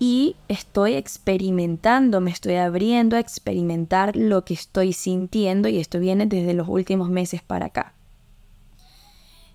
Y 0.05 0.36
estoy 0.50 0.95
experimentando, 0.95 2.19
me 2.19 2.29
estoy 2.29 2.55
abriendo 2.55 3.15
a 3.15 3.22
experimentar 3.22 4.17
lo 4.17 4.43
que 4.43 4.53
estoy 4.53 4.91
sintiendo 4.91 5.69
y 5.69 5.79
esto 5.79 5.98
viene 5.98 6.25
desde 6.25 6.53
los 6.53 6.67
últimos 6.67 7.10
meses 7.10 7.41
para 7.41 7.67
acá. 7.67 7.93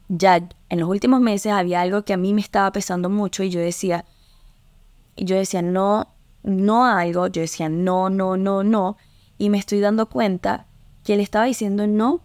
Ya 0.09 0.49
en 0.71 0.81
los 0.81 0.89
últimos 0.89 1.21
meses 1.21 1.53
había 1.53 1.83
algo 1.83 2.03
que 2.07 2.15
a 2.15 2.17
mí 2.17 2.33
me 2.33 2.41
estaba 2.41 2.73
pesando 2.73 3.11
mucho 3.11 3.43
y 3.43 3.51
yo 3.51 3.61
decía, 3.61 4.07
yo 5.19 5.37
decía, 5.37 5.61
no, 5.61 6.15
no 6.43 6.87
algo, 6.87 7.27
yo 7.27 7.43
decía 7.43 7.69
no, 7.69 8.09
no, 8.09 8.39
no, 8.39 8.65
no, 8.65 8.97
y 9.37 9.51
me 9.51 9.59
estoy 9.59 9.81
dando 9.81 10.09
cuenta 10.09 10.65
que 11.05 11.13
él 11.13 11.21
estaba 11.21 11.45
diciendo 11.45 11.87
no 11.87 12.23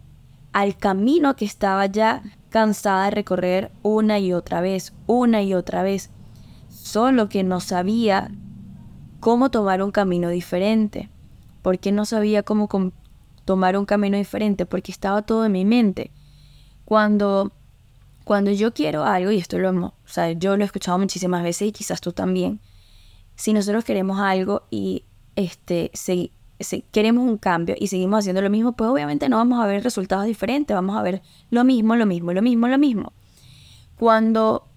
al 0.54 0.78
camino 0.78 1.36
que 1.36 1.44
estaba 1.44 1.84
ya 1.84 2.22
cansada 2.48 3.04
de 3.04 3.10
recorrer 3.10 3.70
una 3.82 4.18
y 4.18 4.32
otra 4.32 4.62
vez, 4.62 4.94
una 5.06 5.42
y 5.42 5.52
otra 5.52 5.82
vez, 5.82 6.08
solo 6.84 7.30
que 7.30 7.42
no 7.42 7.60
sabía 7.60 8.30
cómo 9.18 9.50
tomar 9.50 9.82
un 9.82 9.90
camino 9.90 10.28
diferente. 10.28 11.08
porque 11.62 11.92
no 11.92 12.04
sabía 12.04 12.42
cómo 12.42 12.68
tomar 13.46 13.78
un 13.78 13.86
camino 13.86 14.18
diferente? 14.18 14.66
Porque 14.66 14.92
estaba 14.92 15.22
todo 15.22 15.46
en 15.46 15.52
mi 15.52 15.64
mente. 15.64 16.10
Cuando, 16.84 17.52
cuando 18.24 18.50
yo 18.50 18.74
quiero 18.74 19.04
algo, 19.04 19.30
y 19.30 19.38
esto 19.38 19.58
lo, 19.58 19.70
o 19.70 19.94
sea, 20.04 20.32
yo 20.32 20.58
lo 20.58 20.62
he 20.62 20.66
escuchado 20.66 20.98
muchísimas 20.98 21.42
veces 21.42 21.68
y 21.68 21.72
quizás 21.72 22.02
tú 22.02 22.12
también, 22.12 22.60
si 23.34 23.54
nosotros 23.54 23.82
queremos 23.82 24.20
algo 24.20 24.64
y 24.70 25.04
este, 25.36 25.90
si, 25.94 26.32
queremos 26.92 27.24
un 27.24 27.38
cambio 27.38 27.76
y 27.78 27.86
seguimos 27.86 28.18
haciendo 28.18 28.42
lo 28.42 28.50
mismo, 28.50 28.72
pues 28.72 28.90
obviamente 28.90 29.30
no 29.30 29.38
vamos 29.38 29.58
a 29.58 29.66
ver 29.66 29.82
resultados 29.82 30.26
diferentes, 30.26 30.74
vamos 30.74 30.98
a 30.98 31.02
ver 31.02 31.22
lo 31.48 31.64
mismo, 31.64 31.96
lo 31.96 32.04
mismo, 32.04 32.34
lo 32.34 32.42
mismo, 32.42 32.68
lo 32.68 32.76
mismo. 32.76 33.14
Cuando, 33.96 34.68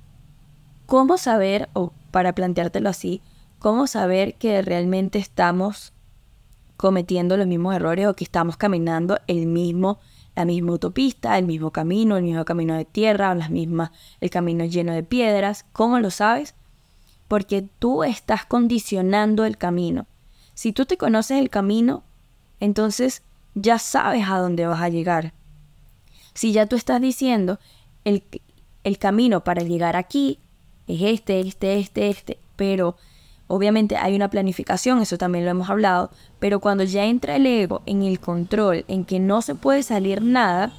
¿cómo 0.88 1.20
saber, 1.20 1.70
o 1.74 1.94
para 2.10 2.34
planteártelo 2.34 2.90
así, 2.90 3.22
cómo 3.60 3.86
saber 3.86 4.34
que 4.36 4.64
realmente 4.64 5.20
estamos 5.20 5.94
cometiendo 6.76 7.38
los 7.38 7.46
mismos 7.46 7.76
errores 7.76 8.08
o 8.08 8.16
que 8.16 8.24
estamos 8.24 8.58
caminando 8.58 9.20
el 9.28 9.46
mismo, 9.46 10.00
la 10.36 10.46
misma 10.46 10.72
autopista, 10.72 11.38
el 11.38 11.46
mismo 11.46 11.70
camino, 11.70 12.18
el 12.18 12.24
mismo 12.24 12.44
camino 12.44 12.76
de 12.76 12.86
tierra, 12.86 13.36
las 13.36 13.52
mismas, 13.52 13.92
el 14.22 14.32
camino 14.32 14.66
lleno 14.66 14.94
de 14.94 15.04
piedras? 15.04 15.66
¿Cómo 15.74 16.00
lo 16.00 16.10
sabes? 16.10 16.56
porque 17.28 17.68
tú 17.80 18.04
estás 18.04 18.46
condicionando 18.46 19.46
el 19.46 19.58
camino. 19.58 20.08
Si 20.54 20.72
tú 20.74 20.86
te 20.86 20.98
conoces 20.98 21.40
el 21.40 21.50
camino, 21.50 22.04
entonces 22.60 23.24
ya 23.54 23.80
sabes 23.80 24.28
a 24.28 24.38
dónde 24.38 24.66
vas 24.66 24.82
a 24.82 24.90
llegar. 24.90 25.34
Si 26.34 26.52
ya 26.52 26.66
tú 26.66 26.76
estás 26.76 27.02
diciendo, 27.02 27.60
el, 28.06 28.24
el 28.84 28.98
camino 28.98 29.44
para 29.44 29.64
llegar 29.64 29.96
aquí 29.96 30.40
es 30.88 31.02
este, 31.02 31.40
este, 31.42 31.80
este, 31.80 32.10
este, 32.10 32.40
pero 32.56 32.96
obviamente 33.48 33.98
hay 33.98 34.16
una 34.16 34.30
planificación, 34.30 35.02
eso 35.02 35.18
también 35.18 35.46
lo 35.46 35.52
hemos 35.52 35.70
hablado, 35.70 36.12
pero 36.40 36.60
cuando 36.60 36.84
ya 36.84 37.06
entra 37.06 37.36
el 37.36 37.46
ego 37.46 37.82
en 37.86 38.04
el 38.04 38.20
control, 38.20 38.86
en 38.88 39.06
que 39.06 39.20
no 39.20 39.42
se 39.42 39.56
puede 39.56 39.84
salir 39.84 40.22
nada, 40.22 40.72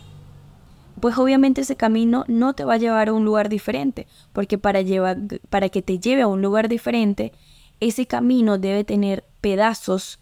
pues 1.00 1.17
obviamente 1.17 1.61
ese 1.61 1.77
camino 1.77 2.25
no 2.29 2.55
te 2.55 2.65
va 2.65 2.75
a 2.75 2.79
llevar 2.79 3.09
a 3.09 3.12
un 3.12 3.25
lugar 3.25 3.49
diferente, 3.49 4.07
porque 4.33 4.59
para, 4.59 4.83
llevar, 4.83 5.19
para 5.49 5.69
que 5.69 5.83
te 5.83 5.99
lleve 5.99 6.23
a 6.23 6.27
un 6.27 6.43
lugar 6.43 6.69
diferente, 6.69 7.33
ese 7.81 8.07
camino 8.07 8.59
debe 8.59 8.85
tener 8.85 9.25
pedazos, 9.41 10.19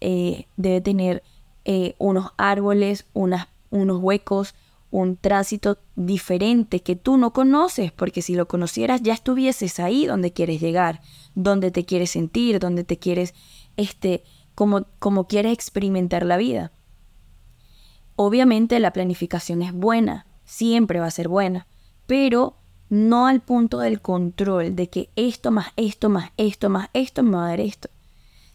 eh, 0.00 0.46
debe 0.56 0.80
tener 0.80 1.22
eh, 1.64 1.94
unos 1.98 2.32
árboles, 2.36 3.06
unos 3.12 3.46
huecos, 3.70 4.54
un 4.90 5.16
tránsito 5.16 5.78
diferente 5.94 6.80
que 6.80 6.96
tú 6.96 7.16
no 7.16 7.32
conoces, 7.32 7.92
porque 7.92 8.22
si 8.22 8.34
lo 8.34 8.48
conocieras 8.48 9.02
ya 9.02 9.14
estuvieses 9.14 9.80
ahí 9.80 10.06
donde 10.06 10.32
quieres 10.32 10.60
llegar, 10.60 11.00
donde 11.34 11.70
te 11.70 11.84
quieres 11.84 12.10
sentir, 12.10 12.58
donde 12.58 12.84
te 12.84 12.98
quieres, 12.98 13.34
este, 13.76 14.22
como, 14.54 14.86
como 14.98 15.26
quieres 15.26 15.52
experimentar 15.52 16.24
la 16.24 16.36
vida. 16.36 16.72
Obviamente 18.14 18.80
la 18.80 18.92
planificación 18.92 19.62
es 19.62 19.72
buena, 19.72 20.26
siempre 20.44 21.00
va 21.00 21.06
a 21.06 21.10
ser 21.10 21.28
buena, 21.28 21.66
pero 22.06 22.56
no 22.88 23.26
al 23.26 23.40
punto 23.40 23.80
del 23.80 24.00
control 24.00 24.76
de 24.76 24.88
que 24.88 25.10
esto 25.16 25.50
más 25.50 25.68
esto 25.76 26.08
más 26.08 26.30
esto 26.36 26.70
más 26.70 26.88
esto 26.92 27.22
me 27.22 27.36
va 27.36 27.46
a 27.46 27.48
dar 27.48 27.60
esto. 27.60 27.90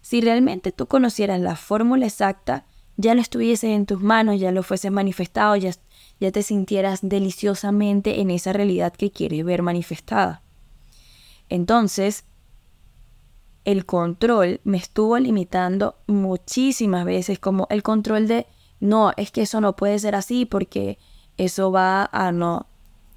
Si 0.01 0.21
realmente 0.21 0.71
tú 0.71 0.87
conocieras 0.87 1.39
la 1.39 1.55
fórmula 1.55 2.07
exacta, 2.07 2.65
ya 2.97 3.13
lo 3.13 3.21
estuvieses 3.21 3.69
en 3.69 3.85
tus 3.85 4.01
manos, 4.01 4.39
ya 4.39 4.51
lo 4.51 4.63
fueses 4.63 4.91
manifestado, 4.91 5.55
ya, 5.55 5.71
ya 6.21 6.31
te 6.31 6.43
sintieras 6.43 6.99
deliciosamente 7.01 8.21
en 8.21 8.29
esa 8.29 8.53
realidad 8.53 8.93
que 8.93 9.09
quieres 9.09 9.43
ver 9.43 9.63
manifestada. 9.63 10.43
Entonces, 11.49 12.25
el 13.65 13.87
control 13.87 14.61
me 14.63 14.77
estuvo 14.77 15.17
limitando 15.17 15.95
muchísimas 16.05 17.05
veces, 17.05 17.39
como 17.39 17.65
el 17.71 17.81
control 17.81 18.27
de 18.27 18.45
no, 18.79 19.13
es 19.17 19.31
que 19.31 19.41
eso 19.41 19.61
no 19.61 19.75
puede 19.75 19.97
ser 19.97 20.13
así 20.13 20.45
porque 20.45 20.99
eso 21.37 21.71
va 21.71 22.07
a 22.11 22.31
no, 22.31 22.67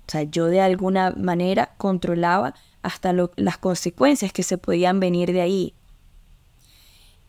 o 0.07 0.11
sea, 0.11 0.23
yo 0.23 0.47
de 0.47 0.63
alguna 0.63 1.11
manera 1.11 1.75
controlaba 1.77 2.55
hasta 2.81 3.13
las 3.13 3.59
consecuencias 3.59 4.33
que 4.33 4.43
se 4.43 4.57
podían 4.57 4.99
venir 4.99 5.33
de 5.35 5.43
ahí. 5.43 5.75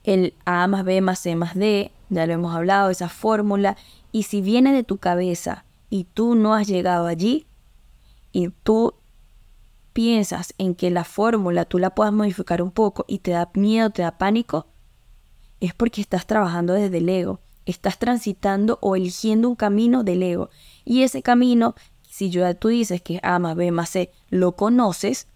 El 0.05 0.35
A 0.45 0.67
más 0.67 0.85
B 0.85 1.01
más 1.01 1.19
C 1.19 1.35
más 1.35 1.53
D, 1.53 1.91
ya 2.09 2.25
lo 2.27 2.33
hemos 2.33 2.55
hablado, 2.55 2.89
esa 2.89 3.09
fórmula, 3.09 3.75
y 4.13 4.23
si 4.23 4.41
viene 4.41 4.71
de 4.71 4.83
tu 4.83 4.97
cabeza 4.97 5.64
y 5.89 6.05
tú 6.05 6.35
no 6.35 6.53
has 6.53 6.67
llegado 6.67 7.07
allí, 7.07 7.45
y 8.31 8.49
tú 8.49 8.95
piensas 9.93 10.53
en 10.57 10.75
que 10.75 10.91
la 10.91 11.05
fórmula 11.05 11.65
tú 11.65 11.79
la 11.79 11.95
puedas 11.95 12.13
modificar 12.13 12.61
un 12.61 12.71
poco 12.71 13.05
y 13.07 13.19
te 13.19 13.31
da 13.31 13.49
miedo, 13.53 13.89
te 13.89 14.01
da 14.01 14.17
pánico, 14.17 14.67
es 15.61 15.73
porque 15.73 16.01
estás 16.01 16.27
trabajando 16.27 16.73
desde 16.73 16.97
el 16.97 17.09
ego 17.09 17.39
estás 17.65 17.97
transitando 17.97 18.77
o 18.81 18.95
eligiendo 18.95 19.49
un 19.49 19.55
camino 19.55 20.03
del 20.03 20.23
ego. 20.23 20.49
Y 20.83 21.03
ese 21.03 21.21
camino, 21.21 21.75
si 22.07 22.29
ya 22.29 22.53
tú 22.53 22.69
dices 22.69 23.01
que 23.01 23.19
A 23.23 23.39
más 23.39 23.55
B 23.55 23.71
más 23.71 23.89
C 23.89 24.11
lo 24.29 24.55
conoces, 24.55 25.27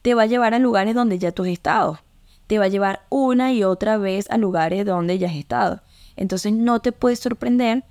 te 0.00 0.14
va 0.14 0.22
a 0.22 0.26
llevar 0.26 0.54
a 0.54 0.58
lugares 0.58 0.94
donde 0.94 1.18
ya 1.18 1.32
tú 1.32 1.42
has 1.42 1.50
estado. 1.50 2.00
Te 2.46 2.58
va 2.58 2.64
a 2.64 2.68
llevar 2.68 3.06
una 3.08 3.52
y 3.52 3.62
otra 3.62 3.98
vez 3.98 4.28
a 4.30 4.36
lugares 4.36 4.84
donde 4.84 5.18
ya 5.18 5.28
has 5.28 5.36
estado. 5.36 5.82
Entonces 6.16 6.52
no 6.52 6.80
te 6.80 6.92
puede 6.92 7.16
sorprender 7.16 7.84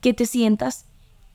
que 0.00 0.14
te 0.14 0.26
sientas 0.26 0.86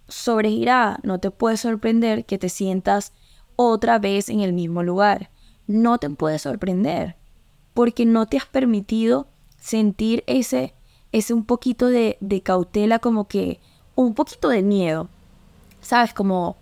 sobregirada. 0.08 1.00
No 1.03 1.20
te 1.20 1.32
puede 1.32 1.58
sorprender 1.58 2.25
que 2.25 2.38
te 2.38 2.50
sientas 2.50 3.13
otra 3.55 4.00
vez 4.00 4.29
en 4.29 4.41
el 4.41 4.53
mismo 4.53 4.84
lugar. 4.84 5.29
No 5.67 5.98
te 5.98 6.10
puede 6.10 6.39
sorprender 6.39 7.15
porque 7.74 8.05
no 8.05 8.27
te 8.27 8.38
has 8.38 8.46
permitido 8.46 9.27
sentir 9.60 10.24
ese 10.27 10.74
es 11.12 11.29
un 11.32 11.46
poquito 11.46 11.88
de, 11.88 12.17
cautela, 12.43 13.00
como 13.00 13.27
que 13.27 13.60
un 13.96 14.15
poquito 14.15 14.50
de 14.50 14.63
miedo, 14.63 15.08
¿sabes? 15.79 16.13
Como 16.13 16.58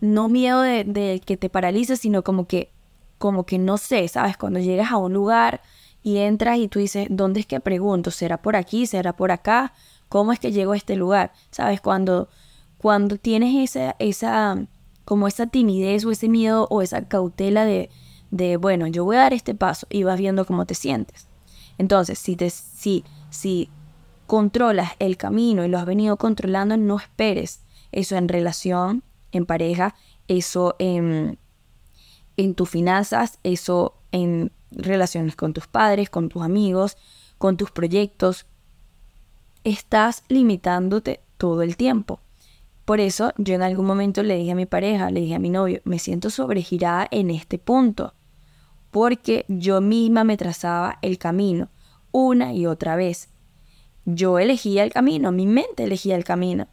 no 0.00 0.28
miedo 0.28 0.62
de, 0.62 1.22
que 1.24 1.36
te 1.36 1.50
paralices, 1.50 2.00
sino 2.00 2.24
como 2.24 2.46
que, 2.46 2.70
como 3.18 3.44
que 3.44 3.58
no 3.58 3.76
sé, 3.76 4.08
¿sabes? 4.08 4.38
Cuando 4.38 4.58
llegas 4.58 4.90
a 4.90 4.96
un 4.96 5.12
lugar 5.12 5.60
y 6.02 6.16
entras 6.16 6.58
y 6.58 6.68
tú 6.68 6.78
dices, 6.78 7.08
¿dónde 7.10 7.40
es 7.40 7.46
que 7.46 7.60
pregunto? 7.60 8.10
¿Será 8.10 8.40
por 8.40 8.56
aquí? 8.56 8.86
¿Será 8.86 9.14
por 9.14 9.30
acá? 9.30 9.74
¿Cómo 10.14 10.32
es 10.32 10.38
que 10.38 10.52
llego 10.52 10.74
a 10.74 10.76
este 10.76 10.94
lugar? 10.94 11.32
¿Sabes? 11.50 11.80
Cuando, 11.80 12.28
cuando 12.78 13.16
tienes 13.16 13.68
esa, 13.68 13.96
esa, 13.98 14.64
como 15.04 15.26
esa 15.26 15.48
timidez 15.48 16.04
o 16.04 16.12
ese 16.12 16.28
miedo 16.28 16.68
o 16.70 16.82
esa 16.82 17.08
cautela 17.08 17.64
de, 17.64 17.90
de, 18.30 18.56
bueno, 18.56 18.86
yo 18.86 19.04
voy 19.04 19.16
a 19.16 19.22
dar 19.22 19.32
este 19.32 19.56
paso 19.56 19.88
y 19.90 20.04
vas 20.04 20.16
viendo 20.16 20.46
cómo 20.46 20.66
te 20.66 20.76
sientes. 20.76 21.26
Entonces, 21.78 22.16
si, 22.20 22.36
te, 22.36 22.48
si, 22.50 23.02
si 23.30 23.70
controlas 24.28 24.92
el 25.00 25.16
camino 25.16 25.64
y 25.64 25.68
lo 25.68 25.78
has 25.78 25.84
venido 25.84 26.16
controlando, 26.16 26.76
no 26.76 26.96
esperes 27.00 27.64
eso 27.90 28.14
en 28.14 28.28
relación, 28.28 29.02
en 29.32 29.46
pareja, 29.46 29.96
eso 30.28 30.76
en, 30.78 31.40
en 32.36 32.54
tus 32.54 32.70
finanzas, 32.70 33.40
eso 33.42 33.96
en 34.12 34.52
relaciones 34.70 35.34
con 35.34 35.52
tus 35.54 35.66
padres, 35.66 36.08
con 36.08 36.28
tus 36.28 36.44
amigos, 36.44 36.98
con 37.36 37.56
tus 37.56 37.72
proyectos. 37.72 38.46
Estás 39.64 40.24
limitándote 40.28 41.20
todo 41.38 41.62
el 41.62 41.76
tiempo. 41.78 42.20
Por 42.84 43.00
eso 43.00 43.32
yo 43.38 43.54
en 43.54 43.62
algún 43.62 43.86
momento 43.86 44.22
le 44.22 44.36
dije 44.36 44.52
a 44.52 44.56
mi 44.56 44.66
pareja, 44.66 45.10
le 45.10 45.20
dije 45.20 45.34
a 45.34 45.38
mi 45.38 45.48
novio, 45.48 45.80
me 45.84 45.98
siento 45.98 46.28
sobregirada 46.28 47.08
en 47.10 47.30
este 47.30 47.58
punto, 47.58 48.12
porque 48.90 49.46
yo 49.48 49.80
misma 49.80 50.22
me 50.22 50.36
trazaba 50.36 50.98
el 51.00 51.16
camino 51.16 51.70
una 52.12 52.52
y 52.52 52.66
otra 52.66 52.94
vez. 52.94 53.30
Yo 54.04 54.38
elegía 54.38 54.84
el 54.84 54.92
camino, 54.92 55.32
mi 55.32 55.46
mente 55.46 55.84
elegía 55.84 56.14
el 56.14 56.24
camino. 56.24 56.68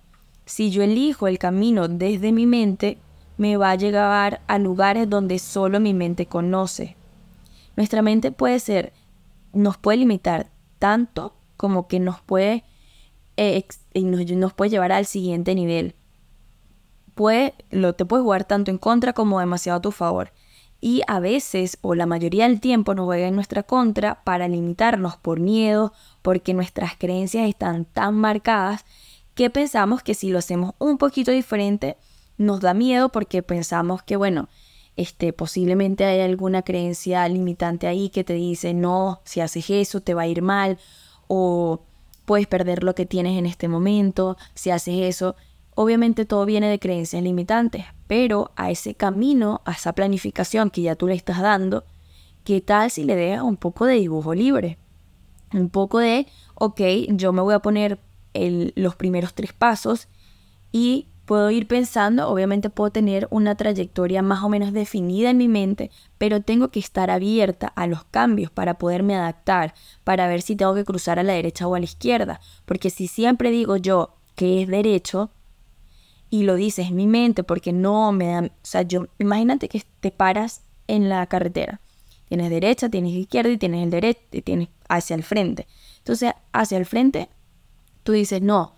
Si 0.46 0.70
yo 0.70 0.84
elijo 0.84 1.28
el 1.28 1.40
camino 1.40 1.88
desde 1.88 2.34
mi 2.34 2.46
mente, 2.46 2.98
me 3.38 3.56
va 3.56 3.72
a 3.72 3.76
llevar 3.76 4.42
a 4.48 4.60
lugares 4.60 5.10
donde 5.10 5.40
solo 5.40 5.80
mi 5.80 5.94
mente 5.94 6.26
conoce. 6.26 6.98
Nuestra 7.78 8.02
mente 8.02 8.34
puede 8.34 8.60
ser, 8.60 8.92
nos 9.54 9.78
puede 9.78 10.00
limitar 10.00 10.52
tanto 10.78 11.36
como 11.56 11.88
que 11.88 12.02
nos 12.02 12.20
puede, 12.22 12.66
eh, 13.42 13.66
nos, 14.36 14.54
puede 14.54 14.70
llevar 14.70 14.92
al 14.92 15.06
siguiente 15.06 15.56
nivel. 15.56 15.96
Puede, 17.16 17.56
lo, 17.72 17.94
te 17.94 18.06
puede 18.06 18.24
jugar 18.24 18.46
tanto 18.46 18.72
en 18.72 18.78
contra 18.78 19.14
como 19.14 19.40
demasiado 19.40 19.80
a 19.80 19.82
tu 19.82 19.92
favor. 19.92 20.32
Y 20.80 21.02
a 21.08 21.20
veces, 21.20 21.78
o 21.82 21.96
la 21.96 22.06
mayoría 22.06 22.48
del 22.48 22.60
tiempo, 22.60 22.94
nos 22.94 23.06
juega 23.06 23.28
en 23.28 23.36
nuestra 23.36 23.64
contra 23.64 24.24
para 24.24 24.48
limitarnos 24.48 25.18
por 25.18 25.40
miedo, 25.40 25.94
porque 26.22 26.54
nuestras 26.54 26.96
creencias 26.98 27.48
están 27.48 27.86
tan 27.86 28.16
marcadas 28.16 28.86
que 29.34 29.50
pensamos 29.50 30.04
que 30.04 30.14
si 30.14 30.30
lo 30.30 30.40
hacemos 30.40 30.74
un 30.78 30.98
poquito 30.98 31.32
diferente, 31.32 31.98
nos 32.38 32.62
da 32.62 32.74
miedo 32.74 33.10
porque 33.10 33.44
pensamos 33.44 34.04
que, 34.04 34.16
bueno, 34.16 34.50
este, 34.96 35.34
posiblemente 35.34 36.06
hay 36.06 36.22
alguna 36.22 36.64
creencia 36.64 37.28
limitante 37.28 37.88
ahí 37.88 38.10
que 38.10 38.24
te 38.24 38.34
dice, 38.34 38.74
no, 38.74 39.22
si 39.24 39.40
haces 39.40 39.70
eso 39.70 40.02
te 40.02 40.14
va 40.14 40.24
a 40.24 40.28
ir 40.28 40.42
mal, 40.42 40.78
o 41.28 41.82
puedes 42.32 42.48
perder 42.48 42.82
lo 42.86 42.96
que 42.96 43.06
tienes 43.06 43.38
en 43.38 43.46
este 43.46 43.68
momento, 43.68 44.38
si 44.54 44.70
haces 44.70 45.02
eso. 45.02 45.36
Obviamente 45.76 46.24
todo 46.24 46.46
viene 46.46 46.70
de 46.70 46.80
creencias 46.80 47.22
limitantes, 47.22 47.84
pero 48.08 48.52
a 48.56 48.72
ese 48.72 48.96
camino, 48.96 49.60
a 49.66 49.74
esa 49.74 49.92
planificación 49.92 50.70
que 50.70 50.82
ya 50.82 50.96
tú 50.96 51.08
le 51.08 51.14
estás 51.14 51.42
dando, 51.42 51.84
¿qué 52.46 52.62
tal 52.62 52.90
si 52.90 53.04
le 53.04 53.18
dejas 53.18 53.44
un 53.44 53.58
poco 53.58 53.86
de 53.86 53.96
dibujo 53.96 54.34
libre? 54.34 54.78
Un 55.52 55.68
poco 55.68 56.00
de, 56.00 56.26
ok, 56.56 56.80
yo 57.10 57.34
me 57.34 57.42
voy 57.42 57.54
a 57.54 57.60
poner 57.60 58.00
los 58.34 58.96
primeros 58.96 59.34
tres 59.34 59.52
pasos 59.52 60.08
y 60.72 61.08
puedo 61.32 61.50
ir 61.50 61.66
pensando, 61.66 62.28
obviamente 62.28 62.70
puedo 62.70 62.92
tener 62.92 63.26
una 63.32 63.56
trayectoria 63.56 64.22
más 64.22 64.44
o 64.44 64.50
menos 64.50 64.74
definida 64.74 65.30
en 65.30 65.38
mi 65.38 65.48
mente, 65.48 65.90
pero 66.18 66.42
tengo 66.42 66.72
que 66.72 66.82
estar 66.82 67.10
abierta 67.10 67.68
a 67.68 67.88
los 67.88 68.04
cambios 68.04 68.52
para 68.52 68.74
poderme 68.74 69.16
adaptar, 69.16 69.74
para 70.04 70.28
ver 70.28 70.42
si 70.42 70.58
tengo 70.58 70.76
que 70.76 70.84
cruzar 70.84 71.20
a 71.20 71.24
la 71.24 71.32
derecha 71.32 71.70
o 71.70 71.76
a 71.76 71.80
la 71.80 71.86
izquierda, 71.86 72.42
porque 72.66 72.90
si 72.90 73.08
siempre 73.08 73.50
digo 73.50 73.78
yo 73.78 74.18
que 74.36 74.62
es 74.62 74.68
derecho 74.68 75.32
y 76.30 76.44
lo 76.44 76.56
dices 76.56 76.90
en 76.90 76.98
mi 76.98 77.08
mente 77.08 77.46
porque 77.46 77.72
no 77.72 78.12
me 78.12 78.28
da, 78.28 78.42
o 78.42 78.52
sea, 78.62 78.82
yo 78.82 79.08
imagínate 79.18 79.70
que 79.70 79.82
te 80.02 80.12
paras 80.12 80.66
en 80.88 81.08
la 81.08 81.26
carretera. 81.28 81.80
Tienes 82.28 82.50
derecha, 82.50 82.90
tienes 82.90 83.14
izquierda 83.14 83.52
y 83.52 83.58
tienes 83.58 83.86
el 83.86 83.90
derecho 83.90 84.20
tienes 84.44 84.68
hacia 84.90 85.16
el 85.16 85.24
frente. 85.24 85.66
Entonces, 86.00 86.34
hacia 86.52 86.78
el 86.78 86.86
frente 86.86 87.30
Tú 88.04 88.14
dices, 88.14 88.42
no, 88.42 88.74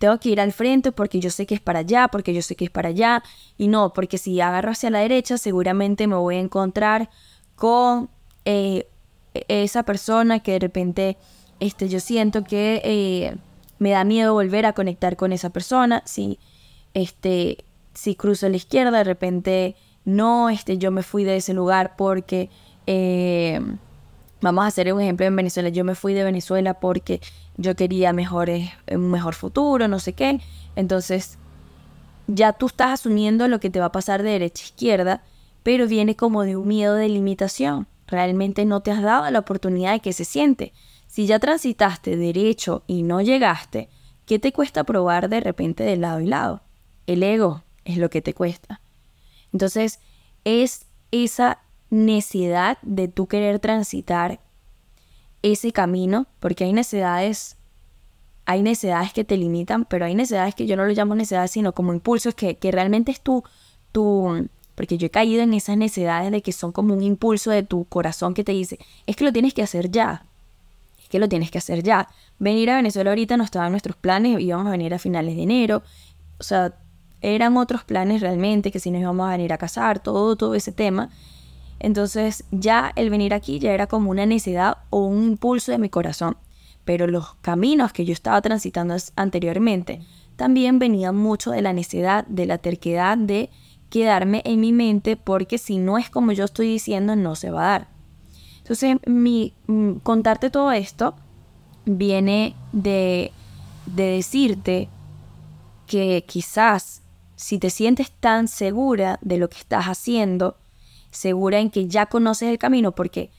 tengo 0.00 0.18
que 0.18 0.30
ir 0.30 0.40
al 0.40 0.52
frente 0.52 0.92
porque 0.92 1.20
yo 1.20 1.28
sé 1.28 1.44
que 1.44 1.54
es 1.54 1.60
para 1.60 1.80
allá, 1.80 2.08
porque 2.08 2.32
yo 2.32 2.40
sé 2.40 2.56
que 2.56 2.64
es 2.64 2.70
para 2.70 2.88
allá. 2.88 3.22
Y 3.58 3.68
no, 3.68 3.92
porque 3.92 4.16
si 4.16 4.40
agarro 4.40 4.70
hacia 4.70 4.88
la 4.88 5.00
derecha, 5.00 5.36
seguramente 5.36 6.06
me 6.06 6.16
voy 6.16 6.36
a 6.36 6.40
encontrar 6.40 7.10
con 7.54 8.08
eh, 8.46 8.88
esa 9.34 9.82
persona 9.82 10.40
que 10.40 10.52
de 10.52 10.58
repente 10.58 11.18
este, 11.60 11.90
yo 11.90 12.00
siento 12.00 12.44
que 12.44 12.80
eh, 12.82 13.36
me 13.78 13.90
da 13.90 14.04
miedo 14.04 14.32
volver 14.32 14.64
a 14.64 14.72
conectar 14.72 15.16
con 15.16 15.34
esa 15.34 15.50
persona. 15.50 16.02
Si, 16.06 16.38
este, 16.94 17.66
si 17.92 18.14
cruzo 18.14 18.46
a 18.46 18.48
la 18.48 18.56
izquierda, 18.56 18.96
de 18.96 19.04
repente 19.04 19.76
no, 20.06 20.48
este, 20.48 20.78
yo 20.78 20.90
me 20.90 21.02
fui 21.02 21.24
de 21.24 21.36
ese 21.36 21.52
lugar 21.52 21.94
porque... 21.98 22.48
Eh, 22.86 23.60
vamos 24.40 24.64
a 24.64 24.68
hacer 24.68 24.92
un 24.92 25.00
ejemplo 25.00 25.26
en 25.26 25.36
Venezuela. 25.36 25.68
Yo 25.68 25.84
me 25.84 25.94
fui 25.94 26.14
de 26.14 26.24
Venezuela 26.24 26.74
porque 26.74 27.20
yo 27.56 27.76
quería 27.76 28.12
mejores, 28.12 28.70
un 28.90 29.10
mejor 29.10 29.34
futuro, 29.34 29.88
no 29.88 29.98
sé 29.98 30.12
qué. 30.12 30.40
Entonces, 30.76 31.38
ya 32.26 32.52
tú 32.52 32.66
estás 32.66 33.00
asumiendo 33.00 33.48
lo 33.48 33.60
que 33.60 33.70
te 33.70 33.80
va 33.80 33.86
a 33.86 33.92
pasar 33.92 34.22
de 34.22 34.30
derecha 34.30 34.62
a 34.62 34.66
izquierda, 34.66 35.22
pero 35.62 35.86
viene 35.86 36.16
como 36.16 36.44
de 36.44 36.56
un 36.56 36.68
miedo 36.68 36.94
de 36.94 37.08
limitación. 37.08 37.86
Realmente 38.06 38.64
no 38.64 38.80
te 38.80 38.90
has 38.90 39.02
dado 39.02 39.30
la 39.30 39.38
oportunidad 39.38 39.92
de 39.92 40.00
que 40.00 40.12
se 40.12 40.24
siente. 40.24 40.72
Si 41.06 41.26
ya 41.26 41.38
transitaste 41.38 42.16
derecho 42.16 42.82
y 42.86 43.02
no 43.02 43.20
llegaste, 43.20 43.88
¿qué 44.26 44.38
te 44.38 44.52
cuesta 44.52 44.84
probar 44.84 45.28
de 45.28 45.40
repente 45.40 45.84
de 45.84 45.96
lado 45.96 46.20
y 46.20 46.26
lado? 46.26 46.62
El 47.06 47.22
ego 47.22 47.64
es 47.84 47.98
lo 47.98 48.10
que 48.10 48.22
te 48.22 48.34
cuesta. 48.34 48.80
Entonces, 49.52 50.00
es 50.44 50.86
esa 51.10 51.58
necesidad 51.90 52.78
de 52.82 53.08
tú 53.08 53.26
querer 53.26 53.58
transitar 53.58 54.40
ese 55.42 55.72
camino, 55.72 56.26
porque 56.38 56.64
hay 56.64 56.72
necesidades, 56.72 57.56
hay 58.44 58.62
necesidades 58.62 59.12
que 59.12 59.24
te 59.24 59.36
limitan, 59.36 59.84
pero 59.84 60.04
hay 60.04 60.14
necesidades 60.14 60.54
que 60.54 60.66
yo 60.66 60.76
no 60.76 60.84
lo 60.84 60.92
llamo 60.92 61.14
necesidades, 61.14 61.50
sino 61.50 61.72
como 61.72 61.92
impulsos 61.92 62.34
que, 62.34 62.56
que 62.56 62.70
realmente 62.70 63.10
es 63.10 63.20
tu, 63.20 63.42
tu, 63.92 64.48
porque 64.74 64.98
yo 64.98 65.06
he 65.06 65.10
caído 65.10 65.42
en 65.42 65.54
esas 65.54 65.76
necesidades 65.76 66.30
de 66.30 66.42
que 66.42 66.52
son 66.52 66.72
como 66.72 66.94
un 66.94 67.02
impulso 67.02 67.50
de 67.50 67.62
tu 67.62 67.84
corazón 67.84 68.34
que 68.34 68.44
te 68.44 68.52
dice, 68.52 68.78
es 69.06 69.16
que 69.16 69.24
lo 69.24 69.32
tienes 69.32 69.54
que 69.54 69.62
hacer 69.62 69.90
ya, 69.90 70.26
es 70.98 71.08
que 71.08 71.18
lo 71.18 71.28
tienes 71.28 71.50
que 71.50 71.58
hacer 71.58 71.82
ya. 71.82 72.08
Venir 72.38 72.70
a 72.70 72.76
Venezuela 72.76 73.10
ahorita 73.10 73.36
no 73.36 73.44
estaba 73.44 73.66
en 73.66 73.72
nuestros 73.72 73.96
planes, 73.96 74.40
íbamos 74.40 74.68
a 74.68 74.70
venir 74.70 74.94
a 74.94 74.98
finales 74.98 75.36
de 75.36 75.42
enero, 75.42 75.82
o 76.38 76.42
sea, 76.42 76.74
eran 77.22 77.56
otros 77.56 77.84
planes 77.84 78.20
realmente, 78.20 78.70
que 78.70 78.80
si 78.80 78.90
nos 78.90 79.00
íbamos 79.00 79.26
a 79.26 79.32
venir 79.32 79.52
a 79.52 79.58
casar, 79.58 80.00
todo, 80.00 80.36
todo 80.36 80.54
ese 80.54 80.72
tema. 80.72 81.10
Entonces 81.80 82.44
ya 82.52 82.92
el 82.94 83.10
venir 83.10 83.34
aquí 83.34 83.58
ya 83.58 83.72
era 83.72 83.86
como 83.86 84.10
una 84.10 84.26
necesidad 84.26 84.78
o 84.90 85.06
un 85.06 85.24
impulso 85.24 85.72
de 85.72 85.78
mi 85.78 85.88
corazón. 85.88 86.36
Pero 86.84 87.06
los 87.06 87.34
caminos 87.36 87.92
que 87.92 88.04
yo 88.04 88.12
estaba 88.12 88.40
transitando 88.42 88.94
anteriormente 89.16 90.02
también 90.36 90.78
venían 90.78 91.16
mucho 91.16 91.50
de 91.50 91.62
la 91.62 91.72
necesidad, 91.72 92.26
de 92.26 92.46
la 92.46 92.58
terquedad 92.58 93.18
de 93.18 93.50
quedarme 93.88 94.42
en 94.44 94.60
mi 94.60 94.72
mente 94.72 95.16
porque 95.16 95.58
si 95.58 95.78
no 95.78 95.98
es 95.98 96.08
como 96.08 96.32
yo 96.32 96.44
estoy 96.44 96.68
diciendo 96.68 97.16
no 97.16 97.34
se 97.34 97.50
va 97.50 97.62
a 97.62 97.70
dar. 97.70 97.88
Entonces 98.58 98.98
mi, 99.06 99.52
mm, 99.66 99.94
contarte 100.02 100.48
todo 100.48 100.72
esto 100.72 101.14
viene 101.86 102.54
de, 102.72 103.32
de 103.86 104.04
decirte 104.04 104.88
que 105.86 106.24
quizás 106.26 107.02
si 107.36 107.58
te 107.58 107.70
sientes 107.70 108.10
tan 108.10 108.48
segura 108.48 109.18
de 109.22 109.38
lo 109.38 109.48
que 109.48 109.58
estás 109.58 109.86
haciendo, 109.86 110.56
segura 111.10 111.60
en 111.60 111.70
que 111.70 111.88
ya 111.88 112.06
conoces 112.06 112.48
el 112.48 112.58
camino, 112.58 112.92
porque 112.94 113.30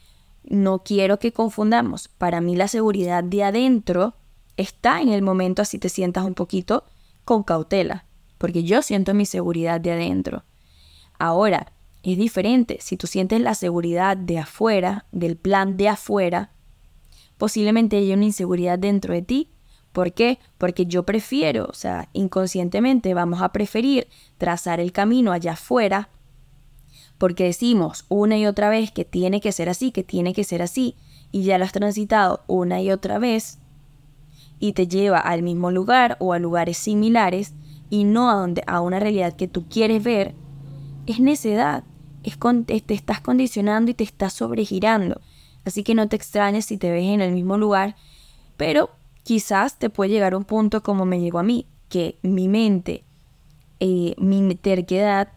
no 0.43 0.83
quiero 0.83 1.19
que 1.19 1.33
confundamos. 1.33 2.07
Para 2.07 2.41
mí 2.41 2.55
la 2.55 2.67
seguridad 2.67 3.23
de 3.23 3.43
adentro 3.43 4.15
está 4.57 5.01
en 5.01 5.09
el 5.09 5.21
momento 5.21 5.61
así 5.61 5.77
te 5.77 5.89
sientas 5.89 6.25
un 6.25 6.33
poquito 6.33 6.83
con 7.25 7.43
cautela, 7.43 8.05
porque 8.37 8.63
yo 8.63 8.81
siento 8.81 9.13
mi 9.13 9.25
seguridad 9.25 9.79
de 9.79 9.91
adentro. 9.91 10.43
Ahora, 11.19 11.73
es 12.03 12.17
diferente. 12.17 12.77
Si 12.81 12.97
tú 12.97 13.07
sientes 13.07 13.39
la 13.41 13.53
seguridad 13.53 14.17
de 14.17 14.39
afuera, 14.39 15.05
del 15.11 15.37
plan 15.37 15.77
de 15.77 15.89
afuera, 15.89 16.51
posiblemente 17.37 17.97
haya 17.97 18.15
una 18.15 18.25
inseguridad 18.25 18.79
dentro 18.79 19.13
de 19.13 19.21
ti. 19.21 19.51
¿Por 19.91 20.13
qué? 20.13 20.39
Porque 20.57 20.85
yo 20.85 21.03
prefiero, 21.03 21.65
o 21.69 21.73
sea, 21.73 22.09
inconscientemente 22.13 23.13
vamos 23.13 23.41
a 23.41 23.51
preferir 23.51 24.07
trazar 24.37 24.79
el 24.79 24.91
camino 24.91 25.31
allá 25.31 25.53
afuera 25.53 26.09
porque 27.21 27.43
decimos 27.43 28.05
una 28.09 28.35
y 28.39 28.47
otra 28.47 28.69
vez 28.69 28.91
que 28.91 29.05
tiene 29.05 29.41
que 29.41 29.51
ser 29.51 29.69
así, 29.69 29.91
que 29.91 30.03
tiene 30.03 30.33
que 30.33 30.43
ser 30.43 30.63
así, 30.63 30.95
y 31.31 31.43
ya 31.43 31.59
lo 31.59 31.65
has 31.65 31.71
transitado 31.71 32.41
una 32.47 32.81
y 32.81 32.89
otra 32.89 33.19
vez, 33.19 33.59
y 34.57 34.73
te 34.73 34.87
lleva 34.87 35.19
al 35.19 35.43
mismo 35.43 35.69
lugar 35.69 36.17
o 36.19 36.33
a 36.33 36.39
lugares 36.39 36.79
similares, 36.79 37.53
y 37.91 38.05
no 38.05 38.31
a, 38.31 38.33
donde, 38.33 38.63
a 38.65 38.81
una 38.81 38.99
realidad 38.99 39.35
que 39.35 39.47
tú 39.47 39.67
quieres 39.69 40.03
ver, 40.03 40.33
es 41.05 41.19
necedad, 41.19 41.83
es 42.23 42.39
te 42.65 42.93
estás 42.95 43.21
condicionando 43.21 43.91
y 43.91 43.93
te 43.93 44.03
estás 44.03 44.33
sobregirando. 44.33 45.21
Así 45.63 45.83
que 45.83 45.93
no 45.93 46.09
te 46.09 46.15
extrañes 46.15 46.65
si 46.65 46.79
te 46.79 46.89
ves 46.89 47.05
en 47.05 47.21
el 47.21 47.33
mismo 47.33 47.55
lugar, 47.55 47.95
pero 48.57 48.89
quizás 49.21 49.77
te 49.77 49.91
puede 49.91 50.09
llegar 50.09 50.33
un 50.33 50.43
punto 50.43 50.81
como 50.81 51.05
me 51.05 51.19
llegó 51.19 51.37
a 51.37 51.43
mí, 51.43 51.67
que 51.87 52.17
mi 52.23 52.47
mente, 52.47 53.03
eh, 53.79 54.15
mi 54.17 54.55
terquedad, 54.55 55.27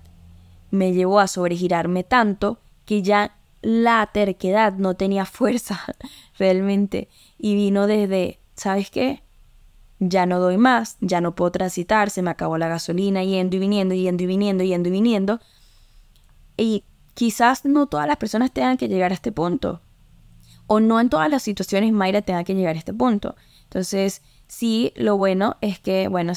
me 0.74 0.92
llevó 0.92 1.20
a 1.20 1.28
sobregirarme 1.28 2.04
tanto 2.04 2.58
que 2.84 3.02
ya 3.02 3.36
la 3.62 4.10
terquedad 4.12 4.74
no 4.74 4.94
tenía 4.94 5.24
fuerza 5.24 5.80
realmente 6.38 7.08
y 7.38 7.54
vino 7.54 7.86
desde, 7.86 8.40
¿sabes 8.54 8.90
qué? 8.90 9.22
Ya 10.00 10.26
no 10.26 10.40
doy 10.40 10.58
más, 10.58 10.96
ya 11.00 11.20
no 11.20 11.34
puedo 11.34 11.52
transitar, 11.52 12.10
se 12.10 12.20
me 12.20 12.30
acabó 12.30 12.58
la 12.58 12.68
gasolina 12.68 13.22
yendo 13.22 13.56
y 13.56 13.58
viniendo, 13.60 13.94
yendo 13.94 14.24
y 14.24 14.26
viniendo, 14.26 14.64
yendo 14.64 14.88
y 14.88 14.92
viniendo. 14.92 15.40
Y 16.56 16.84
quizás 17.14 17.64
no 17.64 17.86
todas 17.86 18.06
las 18.06 18.16
personas 18.16 18.52
tengan 18.52 18.76
que 18.76 18.88
llegar 18.88 19.12
a 19.12 19.14
este 19.14 19.32
punto. 19.32 19.80
O 20.66 20.80
no 20.80 21.00
en 21.00 21.08
todas 21.08 21.30
las 21.30 21.42
situaciones 21.42 21.92
Mayra 21.92 22.22
tenga 22.22 22.44
que 22.44 22.54
llegar 22.54 22.74
a 22.74 22.78
este 22.78 22.92
punto. 22.92 23.36
Entonces, 23.64 24.22
sí, 24.48 24.92
lo 24.96 25.16
bueno 25.16 25.56
es 25.60 25.78
que, 25.78 26.08
bueno, 26.08 26.32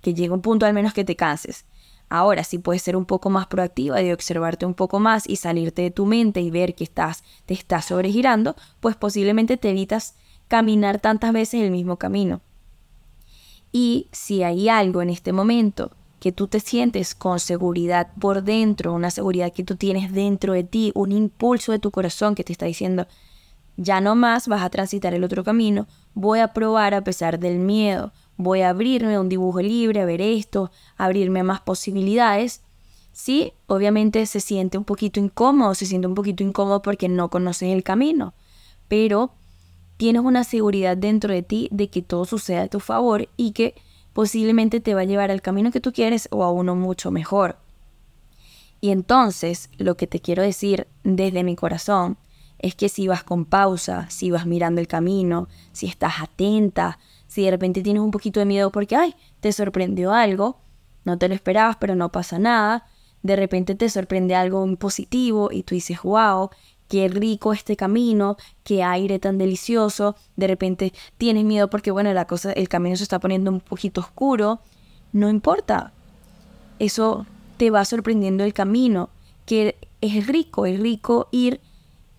que 0.00 0.14
llegue 0.14 0.30
un 0.30 0.42
punto 0.42 0.66
al 0.66 0.74
menos 0.74 0.94
que 0.94 1.04
te 1.04 1.16
canses. 1.16 1.66
Ahora, 2.14 2.44
si 2.44 2.58
puedes 2.58 2.82
ser 2.82 2.94
un 2.94 3.06
poco 3.06 3.30
más 3.30 3.46
proactiva 3.46 4.02
y 4.02 4.12
observarte 4.12 4.66
un 4.66 4.74
poco 4.74 5.00
más 5.00 5.26
y 5.26 5.36
salirte 5.36 5.80
de 5.80 5.90
tu 5.90 6.04
mente 6.04 6.42
y 6.42 6.50
ver 6.50 6.74
que 6.74 6.84
estás, 6.84 7.24
te 7.46 7.54
estás 7.54 7.86
sobregirando, 7.86 8.54
pues 8.80 8.96
posiblemente 8.96 9.56
te 9.56 9.70
evitas 9.70 10.14
caminar 10.46 11.00
tantas 11.00 11.32
veces 11.32 11.62
el 11.62 11.70
mismo 11.70 11.96
camino. 11.96 12.42
Y 13.72 14.08
si 14.12 14.42
hay 14.42 14.68
algo 14.68 15.00
en 15.00 15.08
este 15.08 15.32
momento 15.32 15.92
que 16.20 16.32
tú 16.32 16.48
te 16.48 16.60
sientes 16.60 17.14
con 17.14 17.40
seguridad 17.40 18.08
por 18.20 18.42
dentro, 18.42 18.92
una 18.92 19.10
seguridad 19.10 19.50
que 19.50 19.64
tú 19.64 19.76
tienes 19.76 20.12
dentro 20.12 20.52
de 20.52 20.64
ti, 20.64 20.92
un 20.94 21.12
impulso 21.12 21.72
de 21.72 21.78
tu 21.78 21.90
corazón 21.90 22.34
que 22.34 22.44
te 22.44 22.52
está 22.52 22.66
diciendo, 22.66 23.06
ya 23.78 24.02
no 24.02 24.16
más 24.16 24.48
vas 24.48 24.60
a 24.60 24.68
transitar 24.68 25.14
el 25.14 25.24
otro 25.24 25.44
camino, 25.44 25.86
voy 26.12 26.40
a 26.40 26.52
probar 26.52 26.92
a 26.92 27.04
pesar 27.04 27.38
del 27.38 27.58
miedo, 27.58 28.12
voy 28.36 28.62
a 28.62 28.70
abrirme 28.70 29.14
a 29.14 29.20
un 29.20 29.28
dibujo 29.28 29.60
libre, 29.60 30.00
a 30.00 30.04
ver 30.04 30.20
esto, 30.20 30.70
abrirme 30.96 31.40
a 31.40 31.44
más 31.44 31.60
posibilidades. 31.60 32.62
Sí, 33.12 33.52
obviamente 33.66 34.24
se 34.26 34.40
siente 34.40 34.78
un 34.78 34.84
poquito 34.84 35.20
incómodo, 35.20 35.74
se 35.74 35.86
siente 35.86 36.06
un 36.06 36.14
poquito 36.14 36.42
incómodo 36.42 36.82
porque 36.82 37.08
no 37.08 37.28
conoces 37.28 37.70
el 37.70 37.82
camino, 37.82 38.34
pero 38.88 39.32
tienes 39.96 40.22
una 40.22 40.44
seguridad 40.44 40.96
dentro 40.96 41.32
de 41.32 41.42
ti 41.42 41.68
de 41.70 41.88
que 41.88 42.02
todo 42.02 42.24
suceda 42.24 42.62
a 42.62 42.68
tu 42.68 42.80
favor 42.80 43.28
y 43.36 43.52
que 43.52 43.74
posiblemente 44.12 44.80
te 44.80 44.94
va 44.94 45.02
a 45.02 45.04
llevar 45.04 45.30
al 45.30 45.42
camino 45.42 45.70
que 45.70 45.80
tú 45.80 45.92
quieres 45.92 46.28
o 46.30 46.42
a 46.42 46.50
uno 46.50 46.74
mucho 46.74 47.10
mejor. 47.10 47.56
Y 48.80 48.90
entonces, 48.90 49.70
lo 49.78 49.96
que 49.96 50.08
te 50.08 50.20
quiero 50.20 50.42
decir 50.42 50.88
desde 51.04 51.44
mi 51.44 51.54
corazón 51.54 52.16
es 52.58 52.74
que 52.74 52.88
si 52.88 53.08
vas 53.08 53.22
con 53.22 53.44
pausa, 53.44 54.08
si 54.10 54.30
vas 54.30 54.46
mirando 54.46 54.80
el 54.80 54.88
camino, 54.88 55.48
si 55.72 55.86
estás 55.86 56.20
atenta, 56.20 56.98
si 57.32 57.44
de 57.44 57.50
repente 57.50 57.80
tienes 57.80 58.02
un 58.02 58.10
poquito 58.10 58.40
de 58.40 58.46
miedo 58.46 58.70
porque, 58.70 58.94
ay, 58.94 59.14
te 59.40 59.52
sorprendió 59.52 60.12
algo, 60.12 60.60
no 61.06 61.16
te 61.16 61.28
lo 61.28 61.34
esperabas, 61.34 61.76
pero 61.80 61.94
no 61.94 62.12
pasa 62.12 62.38
nada. 62.38 62.84
De 63.22 63.36
repente 63.36 63.74
te 63.74 63.88
sorprende 63.88 64.34
algo 64.34 64.76
positivo 64.76 65.48
y 65.50 65.62
tú 65.62 65.74
dices, 65.74 66.02
wow, 66.02 66.50
qué 66.88 67.08
rico 67.08 67.54
este 67.54 67.74
camino, 67.74 68.36
qué 68.64 68.82
aire 68.82 69.18
tan 69.18 69.38
delicioso. 69.38 70.14
De 70.36 70.46
repente 70.46 70.92
tienes 71.16 71.46
miedo 71.46 71.70
porque, 71.70 71.90
bueno, 71.90 72.12
la 72.12 72.26
cosa, 72.26 72.52
el 72.52 72.68
camino 72.68 72.96
se 72.96 73.04
está 73.04 73.18
poniendo 73.18 73.50
un 73.50 73.60
poquito 73.60 74.02
oscuro. 74.02 74.60
No 75.14 75.30
importa. 75.30 75.94
Eso 76.78 77.24
te 77.56 77.70
va 77.70 77.86
sorprendiendo 77.86 78.44
el 78.44 78.52
camino, 78.52 79.08
que 79.46 79.78
es 80.02 80.26
rico, 80.26 80.66
es 80.66 80.78
rico 80.78 81.28
ir 81.30 81.62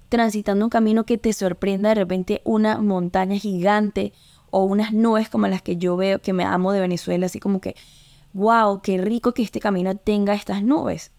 transitando 0.10 0.66
un 0.66 0.72
camino 0.72 1.06
que 1.06 1.20
te 1.20 1.34
sorprenda 1.34 1.90
de 1.90 1.96
repente 1.96 2.42
una 2.46 2.80
montaña 2.80 3.38
gigante 3.38 4.12
o 4.54 4.66
unas 4.66 4.94
nubes 4.94 5.30
como 5.30 5.48
las 5.48 5.64
que 5.64 5.78
yo 5.78 5.98
veo, 5.98 6.22
que 6.22 6.32
me 6.32 6.44
amo 6.44 6.72
de 6.74 6.80
Venezuela, 6.80 7.26
así 7.26 7.40
como 7.40 7.60
que, 7.60 7.76
wow, 8.34 8.82
qué 8.84 9.00
rico 9.00 9.34
que 9.34 9.42
este 9.42 9.60
camino 9.60 9.98
tenga 9.98 10.36
estas 10.36 10.62
nubes. 10.62 11.12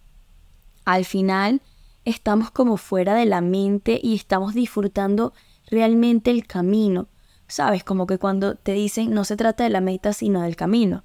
Al 0.84 1.04
final 1.04 1.60
estamos 2.04 2.52
como 2.52 2.76
fuera 2.76 3.16
de 3.16 3.26
la 3.26 3.40
mente 3.40 3.98
y 4.00 4.14
estamos 4.14 4.54
disfrutando 4.54 5.32
realmente 5.68 6.30
el 6.30 6.46
camino. 6.46 7.08
Sabes, 7.48 7.82
como 7.82 8.06
que 8.06 8.18
cuando 8.18 8.54
te 8.54 8.72
dicen 8.72 9.12
no 9.12 9.24
se 9.24 9.36
trata 9.36 9.64
de 9.64 9.70
la 9.70 9.80
meta 9.80 10.12
sino 10.12 10.42
del 10.42 10.54
camino. 10.54 11.02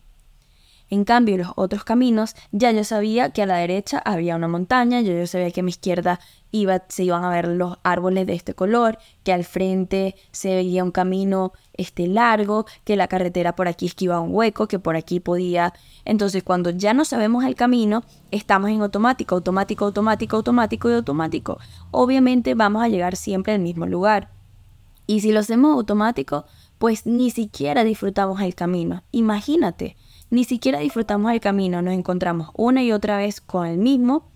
En 0.89 1.03
cambio, 1.03 1.37
los 1.37 1.51
otros 1.55 1.83
caminos, 1.83 2.35
ya 2.51 2.71
yo 2.71 2.83
sabía 2.83 3.29
que 3.29 3.43
a 3.43 3.45
la 3.45 3.57
derecha 3.57 3.99
había 3.99 4.35
una 4.35 4.47
montaña, 4.47 5.01
yo, 5.01 5.13
yo 5.13 5.27
sabía 5.27 5.51
que 5.51 5.59
a 5.59 5.63
mi 5.63 5.69
izquierda 5.69 6.19
iba, 6.51 6.83
se 6.87 7.03
iban 7.03 7.23
a 7.23 7.29
ver 7.29 7.47
los 7.47 7.77
árboles 7.83 8.25
de 8.25 8.33
este 8.33 8.55
color, 8.55 8.97
que 9.23 9.31
al 9.31 9.43
frente 9.43 10.15
se 10.31 10.55
veía 10.55 10.83
un 10.83 10.91
camino 10.91 11.53
este, 11.73 12.07
largo, 12.07 12.65
que 12.85 12.95
la 12.95 13.07
carretera 13.07 13.55
por 13.55 13.67
aquí 13.67 13.85
esquivaba 13.85 14.21
un 14.21 14.33
hueco, 14.33 14.67
que 14.67 14.79
por 14.79 14.95
aquí 14.95 15.19
podía. 15.19 15.73
Entonces, 16.05 16.41
cuando 16.41 16.71
ya 16.71 16.95
no 16.95 17.05
sabemos 17.05 17.43
el 17.43 17.53
camino, 17.53 18.03
estamos 18.31 18.71
en 18.71 18.81
automático, 18.81 19.35
automático, 19.35 19.85
automático, 19.85 20.37
automático 20.37 20.89
y 20.89 20.93
automático. 20.93 21.59
Obviamente 21.91 22.55
vamos 22.55 22.83
a 22.83 22.89
llegar 22.89 23.15
siempre 23.15 23.53
al 23.53 23.59
mismo 23.59 23.85
lugar. 23.85 24.31
Y 25.05 25.21
si 25.21 25.31
lo 25.31 25.39
hacemos 25.39 25.73
automático, 25.73 26.45
pues 26.79 27.05
ni 27.05 27.29
siquiera 27.29 27.83
disfrutamos 27.83 28.41
el 28.41 28.55
camino. 28.55 29.03
Imagínate 29.11 29.95
ni 30.31 30.43
siquiera 30.43 30.79
disfrutamos 30.79 31.31
el 31.31 31.39
camino, 31.39 31.81
nos 31.81 31.93
encontramos 31.93 32.49
una 32.55 32.83
y 32.83 32.91
otra 32.91 33.17
vez 33.17 33.41
con 33.41 33.65
el 33.65 33.79
mismo 33.79 34.31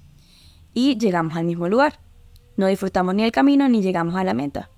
y 0.74 0.98
llegamos 0.98 1.38
al 1.38 1.46
mismo 1.46 1.70
lugar. 1.70 2.00
No 2.58 2.68
disfrutamos 2.68 3.14
ni 3.14 3.24
el 3.24 3.32
camino 3.32 3.70
ni 3.70 3.82
llegamos 3.82 4.16
a 4.16 4.24
la 4.24 4.34
meta. 4.34 4.72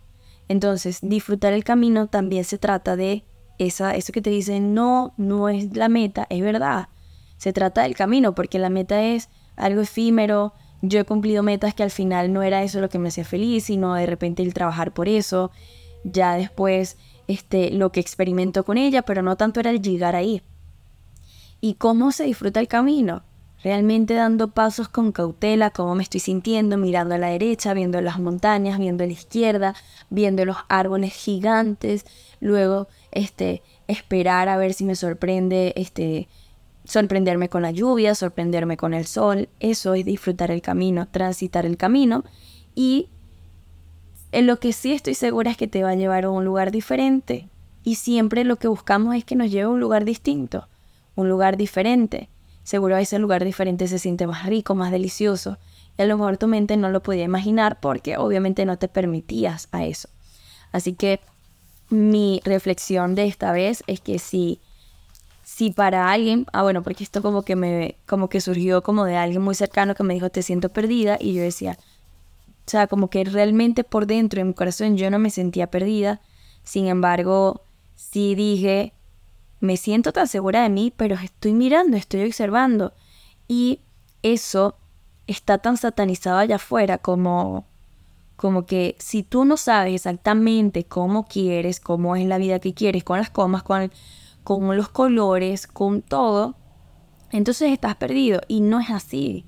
Entonces, 0.47 0.99
disfrutar 1.01 1.54
el 1.54 1.63
camino 1.63 2.08
también 2.08 2.43
se 2.43 2.58
trata 2.58 2.95
de 2.95 3.23
esa, 3.58 3.95
eso 3.95 4.12
que 4.12 4.21
te 4.21 4.30
dicen, 4.30 4.73
no, 4.73 5.13
no 5.17 5.47
es 5.49 5.75
la 5.75 5.88
meta, 5.88 6.28
es 6.30 6.41
verdad. 6.41 6.89
Se 7.38 7.54
trata 7.54 7.84
del 7.84 7.95
camino, 7.95 8.36
porque 8.36 8.60
la 8.60 8.69
meta 8.69 9.01
es 9.01 9.30
algo 9.56 9.82
efímero. 9.82 10.54
Yo 10.82 10.99
he 10.99 11.06
cumplido 11.06 11.43
metas 11.43 11.73
que 11.73 11.84
al 11.84 11.91
final 11.91 12.32
no 12.34 12.43
era 12.43 12.63
eso 12.63 12.82
lo 12.82 12.89
que 12.89 12.99
me 12.99 13.08
hacía 13.08 13.23
feliz, 13.23 13.65
sino 13.65 13.95
de 13.95 14.06
repente 14.06 14.43
el 14.43 14.54
trabajar 14.54 14.93
por 14.93 15.08
eso. 15.08 15.51
Ya 16.04 16.36
después, 16.36 16.97
este, 17.28 17.71
lo 17.71 17.91
que 17.91 18.01
experimento 18.01 18.65
con 18.65 18.78
ella, 18.78 19.01
pero 19.01 19.21
no 19.21 19.38
tanto 19.38 19.62
era 19.62 19.71
el 19.71 19.82
llegar 19.82 20.15
ahí 20.15 20.43
y 21.62 21.76
cómo 21.76 22.12
se 22.12 22.26
disfruta 22.26 22.60
el 22.60 22.68
camino. 22.68 23.24
Realmente 23.63 24.13
dando 24.13 24.52
pasos 24.52 24.89
con 24.89 25.12
cautela, 25.12 25.72
cómo 25.72 25.96
me 25.96 26.04
estoy 26.04 26.20
sintiendo, 26.20 26.78
mirando 26.78 27.15
a 27.15 27.18
la 27.18 27.30
derecha, 27.30 27.74
viendo 27.74 28.00
las 28.00 28.20
montañas, 28.20 28.78
viendo 28.78 29.04
a 29.04 29.08
la 29.08 29.13
izquierda, 29.13 29.74
viendo 30.12 30.46
los 30.46 30.58
árboles 30.70 31.13
gigantes, 31.13 32.06
luego 32.39 32.88
este, 33.12 33.63
esperar 33.88 34.50
a 34.50 34.58
ver 34.58 34.76
si 34.76 34.86
me 34.86 34.94
sorprende, 34.94 35.74
este, 35.78 36.28
sorprenderme 36.84 37.50
con 37.50 37.63
la 37.63 37.72
lluvia, 37.72 38.13
sorprenderme 38.13 38.78
con 38.78 38.94
el 38.94 39.08
sol. 39.08 39.50
Eso 39.60 39.96
es 39.96 40.06
disfrutar 40.06 40.52
el 40.52 40.62
camino, 40.62 41.08
transitar 41.08 41.65
el 41.65 41.78
camino. 41.78 42.24
Y 42.76 43.10
en 44.32 44.46
lo 44.46 44.60
que 44.60 44.74
sí 44.74 44.91
estoy 44.91 45.15
segura 45.15 45.50
es 45.50 45.58
que 45.58 45.68
te 45.68 45.82
va 45.82 45.89
a 45.89 45.96
llevar 45.96 46.26
a 46.26 46.30
un 46.30 46.46
lugar 46.46 46.70
diferente. 46.70 47.50
Y 47.84 47.96
siempre 47.96 48.44
lo 48.44 48.58
que 48.58 48.68
buscamos 48.68 49.15
es 49.15 49.26
que 49.26 49.36
nos 49.36 49.50
lleve 49.50 49.63
a 49.63 49.70
un 49.70 49.80
lugar 49.80 50.06
distinto 50.06 50.68
un 51.15 51.30
lugar 51.30 51.58
diferente. 51.58 52.30
Seguro 52.63 52.97
ese 52.97 53.19
lugar 53.19 53.43
diferente 53.43 53.88
se 53.88 53.99
siente 53.99 54.28
más 54.28 54.45
rico, 54.45 54.75
más 54.75 54.91
delicioso. 54.91 55.58
Y 55.97 56.01
a 56.01 56.06
lo 56.06 56.17
mejor 56.17 56.38
tu 56.38 56.47
mente 56.47 56.78
no 56.78 56.89
lo 56.89 57.01
podía 57.04 57.23
imaginar 57.23 57.80
porque 57.80 58.17
obviamente 58.17 58.65
no 58.65 58.78
te 58.78 58.88
permitías 58.88 59.67
a 59.71 59.86
eso. 59.86 60.10
Así 60.71 60.93
que 60.93 61.19
mi 61.89 62.41
reflexión 62.43 63.15
de 63.15 63.25
esta 63.25 63.51
vez 63.51 63.84
es 63.88 64.01
que 64.01 64.19
si, 64.19 64.60
si 65.43 65.71
para 65.71 66.12
alguien, 66.12 66.47
ah 66.51 66.63
bueno, 66.63 66.84
porque 66.84 67.04
esto 67.04 67.21
como 67.21 67.43
que 67.43 67.56
me, 67.56 67.95
como 68.08 68.30
que 68.30 68.41
surgió 68.41 68.82
como 68.82 69.06
de 69.06 69.15
alguien 69.15 69.41
muy 69.41 69.56
cercano 69.56 69.95
que 69.95 70.04
me 70.04 70.15
dijo 70.15 70.30
te 70.30 70.41
siento 70.41 70.69
perdida 70.69 71.17
y 71.19 71.34
yo 71.34 71.43
decía, 71.43 71.78
o 72.65 72.69
sea, 72.69 72.88
como 72.88 73.10
que 73.10 73.23
realmente 73.23 73.84
por 73.84 74.08
dentro 74.08 74.39
de 74.39 74.45
mi 74.45 74.54
corazón 74.54 74.97
yo 74.97 75.10
no 75.12 75.19
me 75.19 75.30
sentía 75.30 75.67
perdida. 75.67 76.19
Sin 76.63 76.88
embargo, 76.88 77.62
sí 77.95 78.34
dije, 78.34 78.91
me 79.65 79.78
siento 79.78 80.13
tan 80.13 80.28
segura 80.28 80.63
de 80.63 80.69
mí, 80.69 80.93
pero 80.95 81.15
estoy 81.15 81.54
mirando, 81.54 81.97
estoy 81.97 82.25
observando. 82.25 82.93
Y 83.47 83.82
eso 84.23 84.78
está 85.28 85.58
tan 85.58 85.78
satanizado 85.78 86.38
allá 86.38 86.56
afuera 86.56 86.97
como, 86.97 87.65
como 88.36 88.65
que 88.65 88.95
si 88.99 89.23
tú 89.23 89.45
no 89.45 89.58
sabes 89.58 89.95
exactamente 89.95 90.86
cómo 90.86 91.25
quieres, 91.25 91.80
cómo 91.80 92.15
es 92.15 92.25
la 92.25 92.38
vida 92.38 92.60
que 92.60 92.73
quieres, 92.73 93.04
con 93.04 93.17
las 93.17 93.30
comas, 93.30 93.63
con, 93.63 93.91
con 94.43 94.75
los 94.78 94.89
colores, 94.89 95.67
con 95.67 96.01
todo, 96.01 96.56
entonces 97.32 97.71
estás 97.71 97.95
perdido. 97.95 98.41
Y 98.47 98.62
no 98.62 98.80
es 98.80 98.89
así. 98.89 99.45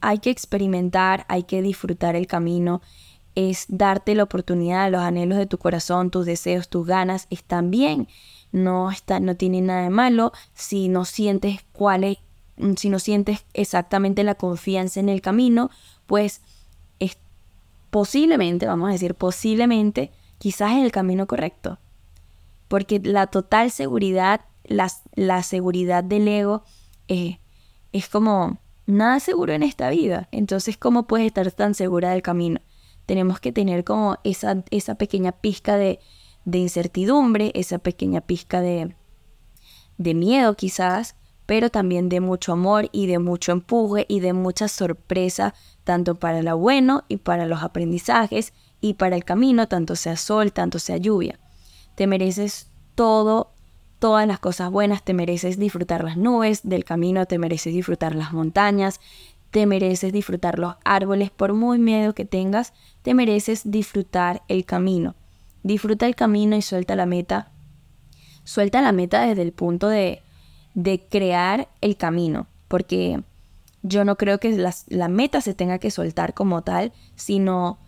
Hay 0.00 0.18
que 0.18 0.30
experimentar, 0.30 1.24
hay 1.28 1.44
que 1.44 1.62
disfrutar 1.62 2.16
el 2.16 2.26
camino, 2.26 2.82
es 3.34 3.66
darte 3.68 4.14
la 4.14 4.24
oportunidad, 4.24 4.90
los 4.90 5.00
anhelos 5.00 5.38
de 5.38 5.46
tu 5.46 5.58
corazón, 5.58 6.10
tus 6.10 6.26
deseos, 6.26 6.68
tus 6.68 6.86
ganas 6.86 7.26
están 7.30 7.70
bien 7.70 8.08
no, 8.52 8.90
está, 8.90 9.20
no 9.20 9.36
tiene 9.36 9.60
nada 9.60 9.82
de 9.82 9.90
malo 9.90 10.32
si 10.54 10.88
no 10.88 11.04
sientes 11.04 11.60
cuál 11.72 12.04
es, 12.04 12.18
mm, 12.56 12.74
si 12.74 12.88
no 12.88 12.98
sientes 12.98 13.44
exactamente 13.54 14.24
la 14.24 14.34
confianza 14.34 15.00
en 15.00 15.08
el 15.08 15.20
camino, 15.20 15.70
pues 16.06 16.42
es 16.98 17.18
posiblemente, 17.90 18.66
vamos 18.66 18.88
a 18.88 18.92
decir, 18.92 19.14
posiblemente, 19.14 20.12
quizás 20.38 20.72
es 20.72 20.84
el 20.84 20.92
camino 20.92 21.26
correcto. 21.26 21.78
Porque 22.68 23.00
la 23.02 23.26
total 23.26 23.70
seguridad 23.70 24.42
la, 24.64 25.42
seguridad 25.42 26.04
del 26.04 26.28
ego 26.28 26.62
eh, 27.08 27.38
es 27.92 28.08
como 28.08 28.58
nada 28.86 29.20
seguro 29.20 29.52
en 29.52 29.62
esta 29.62 29.90
vida. 29.90 30.28
Entonces, 30.32 30.76
¿cómo 30.76 31.06
puedes 31.06 31.26
estar 31.26 31.50
tan 31.52 31.74
segura 31.74 32.10
del 32.10 32.22
camino? 32.22 32.60
Tenemos 33.06 33.40
que 33.40 33.52
tener 33.52 33.84
como 33.84 34.18
esa, 34.24 34.64
esa 34.70 34.94
pequeña 34.94 35.32
pizca 35.32 35.76
de, 35.76 36.00
de 36.44 36.58
incertidumbre, 36.58 37.52
esa 37.54 37.78
pequeña 37.78 38.20
pizca 38.20 38.60
de, 38.60 38.94
de 39.98 40.14
miedo 40.14 40.54
quizás, 40.54 41.16
pero 41.46 41.70
también 41.70 42.08
de 42.08 42.20
mucho 42.20 42.52
amor 42.52 42.88
y 42.92 43.06
de 43.06 43.18
mucho 43.18 43.52
empuje 43.52 44.06
y 44.08 44.20
de 44.20 44.32
mucha 44.32 44.68
sorpresa, 44.68 45.54
tanto 45.84 46.14
para 46.14 46.42
lo 46.42 46.56
bueno 46.56 47.04
y 47.08 47.18
para 47.18 47.46
los 47.46 47.62
aprendizajes 47.62 48.52
y 48.80 48.94
para 48.94 49.16
el 49.16 49.24
camino, 49.24 49.68
tanto 49.68 49.96
sea 49.96 50.16
sol, 50.16 50.52
tanto 50.52 50.78
sea 50.78 50.96
lluvia. 50.96 51.38
Te 51.94 52.06
mereces 52.06 52.70
todo, 52.94 53.52
todas 53.98 54.26
las 54.26 54.38
cosas 54.38 54.70
buenas, 54.70 55.04
te 55.04 55.14
mereces 55.14 55.58
disfrutar 55.58 56.04
las 56.04 56.16
nubes 56.16 56.60
del 56.62 56.84
camino, 56.84 57.26
te 57.26 57.38
mereces 57.38 57.74
disfrutar 57.74 58.14
las 58.14 58.32
montañas, 58.32 59.00
te 59.50 59.66
mereces 59.66 60.12
disfrutar 60.12 60.58
los 60.58 60.76
árboles, 60.84 61.30
por 61.30 61.52
muy 61.52 61.78
miedo 61.78 62.14
que 62.14 62.24
tengas, 62.24 62.72
te 63.02 63.12
mereces 63.14 63.70
disfrutar 63.70 64.42
el 64.48 64.64
camino. 64.64 65.14
Disfruta 65.62 66.06
el 66.06 66.14
camino 66.14 66.56
y 66.56 66.62
suelta 66.62 66.96
la 66.96 67.06
meta. 67.06 67.50
Suelta 68.44 68.82
la 68.82 68.92
meta 68.92 69.22
desde 69.22 69.42
el 69.42 69.52
punto 69.52 69.88
de, 69.88 70.22
de 70.74 71.06
crear 71.08 71.68
el 71.80 71.96
camino, 71.96 72.46
porque 72.68 73.22
yo 73.82 74.04
no 74.04 74.16
creo 74.16 74.38
que 74.38 74.56
la 74.88 75.08
meta 75.08 75.40
se 75.40 75.54
tenga 75.54 75.78
que 75.78 75.90
soltar 75.90 76.34
como 76.34 76.62
tal, 76.62 76.92
sino 77.14 77.78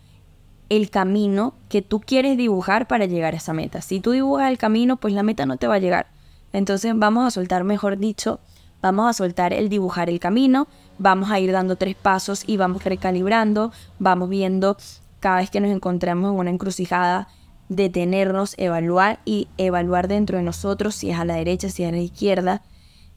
el 0.69 0.89
camino 0.89 1.53
que 1.69 1.81
tú 1.81 2.01
quieres 2.01 2.37
dibujar 2.37 2.87
para 2.87 3.05
llegar 3.05 3.33
a 3.33 3.37
esa 3.37 3.53
meta. 3.53 3.81
Si 3.81 3.99
tú 3.99 4.11
dibujas 4.11 4.49
el 4.49 4.57
camino, 4.57 4.97
pues 4.97 5.13
la 5.13 5.23
meta 5.23 5.45
no 5.45 5.57
te 5.57 5.67
va 5.67 5.75
a 5.75 5.79
llegar. 5.79 6.07
Entonces 6.53 6.93
vamos 6.95 7.25
a 7.25 7.31
soltar, 7.31 7.63
mejor 7.63 7.97
dicho, 7.97 8.39
vamos 8.81 9.09
a 9.09 9.13
soltar 9.13 9.53
el 9.53 9.69
dibujar 9.69 10.09
el 10.09 10.19
camino, 10.19 10.67
vamos 10.97 11.29
a 11.31 11.39
ir 11.39 11.51
dando 11.51 11.75
tres 11.75 11.95
pasos 11.95 12.43
y 12.47 12.57
vamos 12.57 12.83
recalibrando, 12.83 13.71
vamos 13.99 14.29
viendo 14.29 14.77
cada 15.19 15.37
vez 15.37 15.49
que 15.49 15.59
nos 15.59 15.71
encontramos 15.71 16.31
en 16.31 16.39
una 16.39 16.49
encrucijada, 16.49 17.27
detenernos, 17.69 18.55
evaluar 18.57 19.19
y 19.25 19.47
evaluar 19.57 20.07
dentro 20.07 20.37
de 20.37 20.43
nosotros 20.43 20.95
si 20.95 21.11
es 21.11 21.19
a 21.19 21.25
la 21.25 21.35
derecha, 21.35 21.69
si 21.69 21.83
es 21.83 21.89
a 21.89 21.91
la 21.91 21.99
izquierda, 21.99 22.63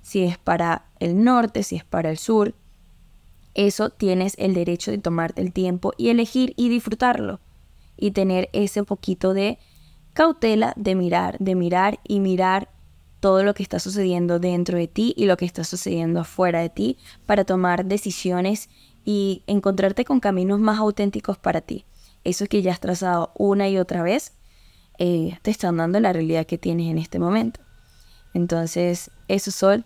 si 0.02 0.24
es 0.24 0.38
para 0.38 0.86
el 1.00 1.22
norte, 1.22 1.62
si 1.62 1.76
es 1.76 1.84
para 1.84 2.10
el 2.10 2.18
sur. 2.18 2.54
Eso 3.54 3.90
tienes 3.90 4.34
el 4.38 4.54
derecho 4.54 4.90
de 4.90 4.98
tomarte 4.98 5.42
el 5.42 5.52
tiempo 5.52 5.92
y 5.96 6.10
elegir 6.10 6.54
y 6.56 6.68
disfrutarlo. 6.68 7.40
Y 7.96 8.12
tener 8.12 8.48
ese 8.52 8.84
poquito 8.84 9.34
de 9.34 9.58
cautela 10.12 10.72
de 10.76 10.94
mirar, 10.94 11.36
de 11.40 11.54
mirar 11.54 12.00
y 12.06 12.20
mirar 12.20 12.70
todo 13.20 13.42
lo 13.42 13.54
que 13.54 13.62
está 13.62 13.80
sucediendo 13.80 14.38
dentro 14.38 14.78
de 14.78 14.86
ti 14.86 15.14
y 15.16 15.26
lo 15.26 15.36
que 15.36 15.44
está 15.44 15.64
sucediendo 15.64 16.20
afuera 16.20 16.60
de 16.60 16.70
ti 16.70 16.98
para 17.26 17.44
tomar 17.44 17.84
decisiones 17.84 18.68
y 19.04 19.42
encontrarte 19.46 20.04
con 20.04 20.20
caminos 20.20 20.60
más 20.60 20.78
auténticos 20.78 21.38
para 21.38 21.60
ti. 21.60 21.84
Eso 22.24 22.46
que 22.46 22.62
ya 22.62 22.72
has 22.72 22.80
trazado 22.80 23.32
una 23.36 23.68
y 23.68 23.78
otra 23.78 24.02
vez, 24.02 24.37
eh, 24.98 25.38
te 25.42 25.50
están 25.50 25.76
dando 25.76 26.00
la 26.00 26.12
realidad 26.12 26.46
que 26.46 26.58
tienes 26.58 26.90
en 26.90 26.98
este 26.98 27.18
momento. 27.18 27.60
Entonces, 28.34 29.10
eso, 29.28 29.50
Sol, 29.50 29.84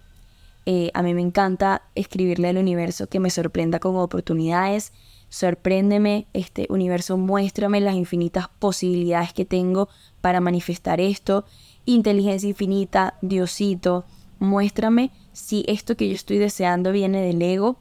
eh, 0.64 0.90
a 0.94 1.02
mí 1.02 1.14
me 1.14 1.22
encanta 1.22 1.82
escribirle 1.94 2.48
al 2.48 2.58
universo 2.58 3.08
que 3.08 3.20
me 3.20 3.30
sorprenda 3.30 3.78
con 3.78 3.96
oportunidades. 3.96 4.92
Sorpréndeme, 5.28 6.26
este 6.32 6.66
universo, 6.68 7.16
muéstrame 7.16 7.80
las 7.80 7.94
infinitas 7.94 8.48
posibilidades 8.58 9.32
que 9.32 9.44
tengo 9.44 9.88
para 10.20 10.40
manifestar 10.40 11.00
esto. 11.00 11.44
Inteligencia 11.84 12.48
infinita, 12.48 13.14
Diosito, 13.22 14.04
muéstrame 14.38 15.10
si 15.32 15.64
esto 15.66 15.96
que 15.96 16.08
yo 16.08 16.14
estoy 16.14 16.38
deseando 16.38 16.92
viene 16.92 17.22
del 17.22 17.40
ego 17.42 17.78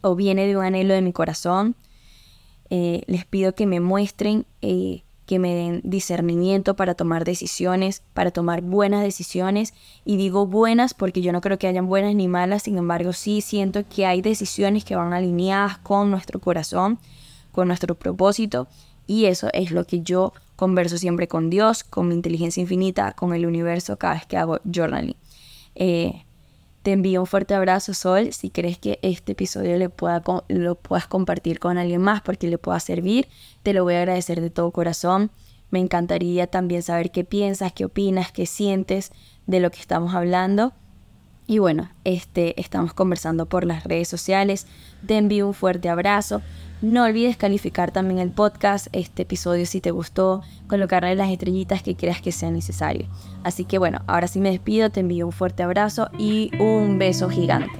o 0.00 0.14
viene 0.14 0.46
de 0.46 0.56
un 0.56 0.64
anhelo 0.64 0.94
de 0.94 1.02
mi 1.02 1.12
corazón. 1.12 1.76
Eh, 2.70 3.02
les 3.06 3.24
pido 3.24 3.54
que 3.54 3.66
me 3.66 3.80
muestren 3.80 4.46
eh, 4.62 5.02
que 5.26 5.38
me 5.38 5.54
den 5.54 5.80
discernimiento 5.84 6.76
para 6.76 6.94
tomar 6.94 7.24
decisiones, 7.24 8.02
para 8.14 8.30
tomar 8.30 8.62
buenas 8.62 9.02
decisiones. 9.02 9.74
Y 10.04 10.16
digo 10.16 10.46
buenas 10.46 10.94
porque 10.94 11.20
yo 11.20 11.32
no 11.32 11.40
creo 11.40 11.58
que 11.58 11.66
hayan 11.66 11.88
buenas 11.88 12.14
ni 12.14 12.28
malas, 12.28 12.62
sin 12.62 12.78
embargo 12.78 13.12
sí 13.12 13.40
siento 13.40 13.84
que 13.88 14.06
hay 14.06 14.22
decisiones 14.22 14.84
que 14.84 14.96
van 14.96 15.12
alineadas 15.12 15.78
con 15.78 16.10
nuestro 16.10 16.40
corazón, 16.40 16.98
con 17.52 17.68
nuestro 17.68 17.96
propósito. 17.96 18.68
Y 19.06 19.26
eso 19.26 19.48
es 19.52 19.70
lo 19.70 19.84
que 19.84 20.00
yo 20.00 20.32
converso 20.56 20.98
siempre 20.98 21.28
con 21.28 21.50
Dios, 21.50 21.84
con 21.84 22.08
mi 22.08 22.14
inteligencia 22.14 22.60
infinita, 22.60 23.12
con 23.12 23.34
el 23.34 23.46
universo 23.46 23.98
cada 23.98 24.14
vez 24.14 24.26
que 24.26 24.36
hago 24.36 24.60
journaling. 24.64 25.16
Eh, 25.74 26.25
te 26.86 26.92
envío 26.92 27.18
un 27.18 27.26
fuerte 27.26 27.52
abrazo, 27.52 27.94
Sol. 27.94 28.32
Si 28.32 28.48
crees 28.48 28.78
que 28.78 29.00
este 29.02 29.32
episodio 29.32 29.76
le 29.76 29.90
lo 30.48 30.74
puedas 30.76 31.06
compartir 31.08 31.58
con 31.58 31.78
alguien 31.78 32.00
más 32.00 32.22
porque 32.22 32.46
le 32.46 32.58
pueda 32.58 32.78
servir, 32.78 33.26
te 33.64 33.72
lo 33.72 33.82
voy 33.82 33.94
a 33.94 33.98
agradecer 34.02 34.40
de 34.40 34.50
todo 34.50 34.70
corazón. 34.70 35.32
Me 35.70 35.80
encantaría 35.80 36.46
también 36.46 36.84
saber 36.84 37.10
qué 37.10 37.24
piensas, 37.24 37.72
qué 37.72 37.86
opinas, 37.86 38.30
qué 38.30 38.46
sientes 38.46 39.10
de 39.48 39.58
lo 39.58 39.72
que 39.72 39.80
estamos 39.80 40.14
hablando. 40.14 40.74
Y 41.48 41.58
bueno, 41.58 41.90
este, 42.04 42.60
estamos 42.60 42.94
conversando 42.94 43.46
por 43.46 43.64
las 43.64 43.82
redes 43.82 44.06
sociales. 44.06 44.68
Te 45.04 45.16
envío 45.16 45.48
un 45.48 45.54
fuerte 45.54 45.88
abrazo. 45.88 46.40
No 46.82 47.04
olvides 47.04 47.38
calificar 47.38 47.90
también 47.90 48.20
el 48.20 48.30
podcast, 48.30 48.88
este 48.92 49.22
episodio 49.22 49.64
si 49.64 49.80
te 49.80 49.90
gustó, 49.90 50.42
colocarle 50.68 51.14
las 51.14 51.30
estrellitas 51.30 51.82
que 51.82 51.96
creas 51.96 52.20
que 52.20 52.32
sea 52.32 52.50
necesario. 52.50 53.06
Así 53.44 53.64
que 53.64 53.78
bueno, 53.78 54.02
ahora 54.06 54.28
sí 54.28 54.40
me 54.40 54.50
despido, 54.50 54.90
te 54.90 55.00
envío 55.00 55.24
un 55.26 55.32
fuerte 55.32 55.62
abrazo 55.62 56.10
y 56.18 56.50
un 56.58 56.98
beso 56.98 57.30
gigante. 57.30 57.78